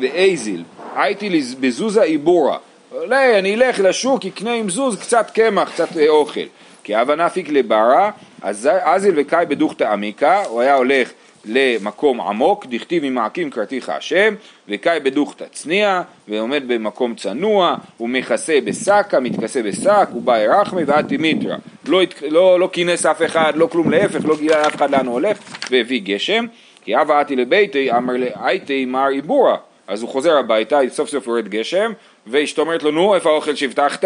ואייזיל, 0.00 0.64
הייתי 0.96 1.42
בזוזה 1.60 2.02
איבורה, 2.02 2.58
אולי 2.92 3.38
אני 3.38 3.54
אלך 3.54 3.80
לשוק, 3.80 4.26
אקנה 4.26 4.52
עם 4.52 4.70
זוז 4.70 4.98
קצת 5.00 5.30
קמח, 5.30 5.70
קצת 5.72 5.96
אה, 5.96 6.08
אוכל, 6.08 6.40
כי 6.84 7.00
אבא 7.00 7.14
נפיק 7.14 7.48
לברה, 7.48 8.10
אז 8.42 8.68
אזיל 8.82 9.14
וקאי 9.16 9.46
בדוכתא 9.46 9.84
עמיקה, 9.84 10.42
הוא 10.44 10.60
היה 10.60 10.74
הולך 10.74 11.10
למקום 11.44 12.20
עמוק, 12.20 12.66
דכתיב 12.66 13.04
ממעקים 13.04 13.50
קראתיך 13.50 13.88
השם, 13.88 14.34
וקאי 14.68 15.00
בדוכתא 15.00 15.44
צניע, 15.52 16.02
ועומד 16.28 16.62
במקום 16.66 17.14
צנוע, 17.14 17.76
הוא 17.96 18.08
מכסה 18.08 18.58
בשקה, 18.64 19.20
מתכסה 19.20 19.62
בשק, 19.62 20.08
בא 20.12 20.36
רחמי 20.36 20.84
ואתי 20.84 21.16
מיתרא, 21.16 21.56
לא, 21.86 22.02
לא, 22.28 22.60
לא 22.60 22.68
כינס 22.72 23.06
אף 23.06 23.22
אחד, 23.22 23.52
לא 23.56 23.66
כלום 23.66 23.90
להפך, 23.90 24.24
לא 24.24 24.36
גילה 24.36 24.62
לאף 24.62 24.76
אחד 24.76 24.90
לאן 24.90 25.06
הוא 25.06 25.14
הולך, 25.14 25.38
והביא 25.70 26.02
גשם. 26.04 26.46
כי 26.84 27.00
אבא 27.00 27.20
עתי 27.20 27.36
לביתי 27.36 27.92
אמר 27.92 28.14
הייתי 28.34 28.84
מר 28.84 29.08
איבורה 29.08 29.56
אז 29.88 30.02
הוא 30.02 30.10
חוזר 30.10 30.36
הביתה, 30.38 30.78
סוף 30.88 31.10
סוף 31.10 31.26
יורד 31.26 31.48
גשם 31.48 31.92
ואשתו 32.26 32.62
אומרת 32.62 32.82
לו 32.82 32.90
נו 32.90 33.14
איפה 33.14 33.30
האוכל 33.30 33.54
שהבטחת? 33.54 34.04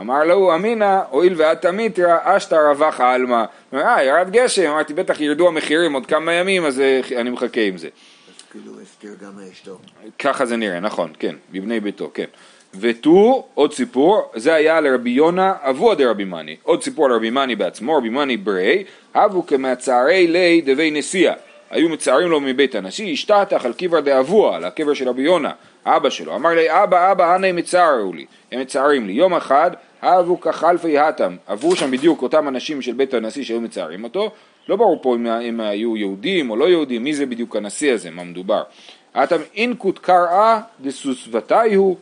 אמר 0.00 0.24
לו 0.24 0.54
אמינא 0.54 1.00
הואיל 1.10 1.34
ואת 1.36 1.62
תמיתרא 1.62 2.18
אשתא 2.22 2.54
רווח 2.54 3.00
עלמא. 3.00 3.44
אה 3.74 4.04
ירד 4.04 4.30
גשם. 4.30 4.70
אמרתי 4.70 4.94
בטח 4.94 5.20
ירדו 5.20 5.48
המחירים 5.48 5.92
עוד 5.92 6.06
כמה 6.06 6.32
ימים 6.32 6.64
אז 6.64 6.80
אה, 6.80 7.00
אני 7.20 7.30
מחכה 7.30 7.60
עם 7.60 7.76
זה. 7.76 7.88
כאילו 8.50 8.72
הסתיר 8.82 9.14
גם 9.22 9.32
מאשתו 9.36 9.78
ככה 10.18 10.46
זה 10.46 10.56
נראה 10.56 10.80
נכון 10.80 11.12
כן 11.18 11.34
בבני 11.52 11.80
ביתו 11.80 12.10
כן. 12.14 12.24
ותו, 12.80 13.46
עוד 13.54 13.72
סיפור, 13.72 14.30
זה 14.34 14.54
היה 14.54 14.80
לרבי 14.80 15.10
יונה 15.10 15.54
אבוה 15.60 15.94
דרבי 15.94 16.24
מאני. 16.24 16.56
עוד 16.62 16.82
סיפור 16.82 17.06
על 17.06 17.12
רבי 17.12 17.30
מאני 17.30 17.56
בעצמו, 17.56 17.96
רבי 17.96 18.08
מאני 18.08 18.36
ברי, 18.36 18.84
אבו 19.14 19.46
כמעצרי 19.46 20.26
לי 20.26 20.60
דבי 20.60 20.90
נשיאה. 20.90 21.34
היו 21.70 21.88
מצערים 21.88 22.28
לו 22.28 22.40
מבית 22.40 22.74
הנשיא, 22.74 23.12
השתתח 23.12 23.64
על 23.64 23.72
קבר 23.72 24.00
דאבוה, 24.00 24.56
על 24.56 24.64
הקבר 24.64 24.94
של 24.94 25.08
רבי 25.08 25.22
יונה, 25.22 25.52
אבא 25.86 26.10
שלו. 26.10 26.34
אמר 26.34 26.50
לי, 26.50 26.82
אבא, 26.82 27.12
אבא, 27.12 27.36
אנא 27.36 27.46
הם 27.46 27.56
מצערו 27.56 28.12
לי, 28.12 28.26
הם 28.52 28.60
מצערים 28.60 29.06
לי. 29.06 29.12
יום 29.12 29.34
אחד, 29.34 29.70
אבו 30.02 30.40
כחלפי 30.40 30.98
האטם, 30.98 31.36
עברו 31.46 31.76
שם 31.76 31.90
בדיוק 31.90 32.22
אותם 32.22 32.48
אנשים 32.48 32.82
של 32.82 32.92
בית 32.92 33.14
הנשיא 33.14 33.44
שהיו 33.44 33.60
מצערים 33.60 34.04
אותו, 34.04 34.30
לא 34.68 34.76
ברור 34.76 35.02
פה 35.02 35.14
אם, 35.16 35.26
אם 35.26 35.60
היו 35.60 35.96
יהודים 35.96 36.50
או 36.50 36.56
לא 36.56 36.68
יהודים, 36.68 37.04
מי 37.04 37.14
זה 37.14 37.26
בדיוק 37.26 37.56
הנשיא 37.56 37.92
הזה, 37.92 38.10
מה 38.10 38.24
מדובר. 38.24 38.62
האטם 39.14 39.40
אינקוט 39.54 39.98
קראה 39.98 40.60
דסוסבתי 40.80 41.74
הוא, 41.74 41.96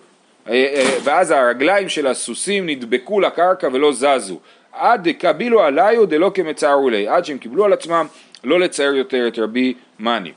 אה, 0.48 0.52
אה, 0.52 0.98
ואז 1.04 1.30
הרגליים 1.30 1.88
של 1.88 2.06
הסוסים 2.06 2.66
נדבקו 2.66 3.20
לקרקע 3.20 3.68
ולא 3.72 3.92
זזו. 3.92 4.38
עד 4.72 5.08
דקבילו 5.08 5.60
עליו 5.60 6.06
דלא 6.06 6.30
כמצערו 6.34 6.90
לי, 6.90 7.08
עד 7.08 7.24
שהם 7.24 7.38
קיבלו 7.38 7.64
על 7.64 7.72
עצמם 7.72 8.06
לא 8.44 8.60
לצייר 8.60 8.94
יותר 8.94 9.28
את 9.28 9.38
רבי 9.38 9.74
מאני. 9.98 10.32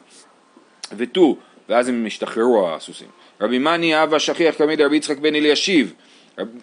ותו, 0.97 1.35
ואז 1.69 1.89
הם 1.89 2.05
השתחררו 2.05 2.69
הסוסים. 2.69 3.22
רבי 3.41 3.59
מאני 3.59 4.03
אבא 4.03 4.19
שכיח 4.19 4.55
תמיד 4.55 4.81
רבי 4.81 4.97
יצחק 4.97 5.17
בן 5.17 5.35
אלישיב, 5.35 5.93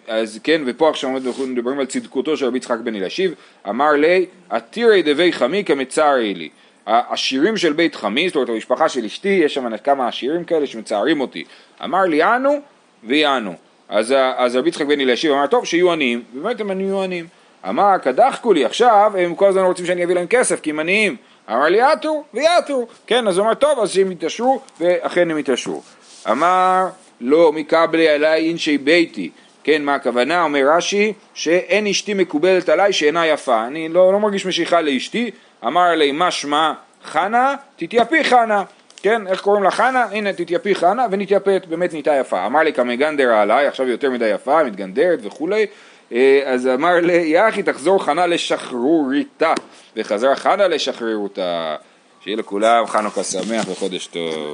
אז 0.07 0.39
כן, 0.43 0.61
ופה 0.65 0.89
עכשיו 0.89 1.17
אנחנו 1.17 1.47
מדברים 1.47 1.79
על 1.79 1.85
צדקותו 1.85 2.37
של 2.37 2.45
רבי 2.45 2.57
יצחק 2.57 2.77
בן 2.83 2.95
אלישיב, 2.95 3.33
אמר 3.69 3.91
לי, 3.91 4.25
עתירי 4.49 5.01
דבי 5.01 5.33
חמי 5.33 5.63
כמצערי 5.63 6.33
לי. 6.33 6.49
השירים 6.87 7.57
של 7.57 7.73
בית 7.73 7.95
חמי, 7.95 8.27
זאת 8.27 8.35
אומרת 8.35 8.49
המשפחה 8.49 8.89
של 8.89 9.05
אשתי, 9.05 9.29
יש 9.29 9.53
שם 9.53 9.77
כמה 9.77 10.07
עשירים 10.07 10.43
כאלה 10.43 10.67
שמצערים 10.67 11.21
אותי. 11.21 11.43
אמר 11.83 12.01
לי 12.01 12.17
יענו 12.17 12.59
ויענו. 13.03 13.53
אז, 13.89 14.15
אז 14.35 14.55
רבי 14.55 14.69
יצחק 14.69 14.85
בן 14.85 14.99
אלישיב 14.99 15.31
אמר, 15.31 15.47
טוב, 15.47 15.65
שיהיו 15.65 15.91
עניים, 15.91 16.23
ובאמת 16.33 16.61
הם 16.61 16.71
היו 16.71 17.03
עניים. 17.03 17.27
אמר, 17.69 17.97
קדחקו 17.97 18.53
לי, 18.53 18.65
עכשיו 18.65 19.11
הם 19.17 19.35
כל 19.35 19.47
הזמן 19.47 19.61
רוצים 19.63 19.85
שאני 19.85 20.03
אביא 20.03 20.15
להם 20.15 20.27
כסף, 20.27 20.59
כי 20.59 20.69
הם 20.69 20.79
עניים. 20.79 21.15
אמר 21.49 21.65
לי, 21.65 21.77
יעתו 21.77 22.23
ויעתו. 22.33 22.87
כן, 23.07 23.27
אז 23.27 23.37
הוא 23.37 23.45
אמר, 23.45 23.53
טוב, 23.53 23.79
אז 23.79 23.91
שהם 23.91 24.11
יתעשרו, 24.11 24.61
ואכן 24.79 25.31
הם 25.31 25.37
יתעשרו. 25.37 25.81
אמר, 26.29 26.87
לא 27.21 27.51
מקבלי 27.51 28.09
עליי 28.09 28.47
אינשי 28.47 28.77
ביתי. 28.77 29.29
כן, 29.63 29.81
מה 29.83 29.95
הכוונה? 29.95 30.43
אומר 30.43 30.61
רש"י, 30.75 31.13
שאין 31.33 31.87
אשתי 31.87 32.13
מקובלת 32.13 32.69
עליי 32.69 32.93
שאינה 32.93 33.27
יפה. 33.27 33.67
אני 33.67 33.89
לא, 33.89 34.13
לא 34.13 34.19
מרגיש 34.19 34.45
משיכה 34.45 34.81
לאשתי. 34.81 35.31
אמר 35.65 35.91
לי, 35.95 36.11
מה 36.11 36.31
שמה 36.31 36.73
חנה? 37.03 37.55
תתייפי 37.75 38.23
חנה. 38.23 38.63
כן, 39.01 39.27
איך 39.27 39.41
קוראים 39.41 39.63
לה 39.63 39.71
חנה? 39.71 40.05
הנה 40.11 40.33
תתייפי 40.33 40.75
חנה 40.75 41.05
ונתייפת, 41.11 41.65
באמת 41.69 41.93
נהייתה 41.93 42.15
יפה. 42.15 42.45
אמר 42.45 42.59
לי 42.59 42.73
כמגנדרה 42.73 43.41
עליי, 43.41 43.67
עכשיו 43.67 43.87
יותר 43.87 44.09
מדי 44.09 44.27
יפה, 44.27 44.63
מתגנדרת 44.63 45.19
וכולי. 45.23 45.65
אה, 46.11 46.41
אז 46.45 46.67
אמר 46.67 46.93
לי, 47.01 47.13
יחי 47.13 47.63
תחזור 47.63 48.03
חנה 48.03 48.27
לשחרוריתה. 48.27 49.53
וחזרה 49.95 50.35
חנה 50.35 50.67
לשחררותה. 50.67 51.75
שיהיה 52.23 52.37
לכולם 52.37 52.87
חנוכה 52.87 53.23
שמח 53.23 53.65
וחודש 53.69 54.07
טוב. 54.07 54.49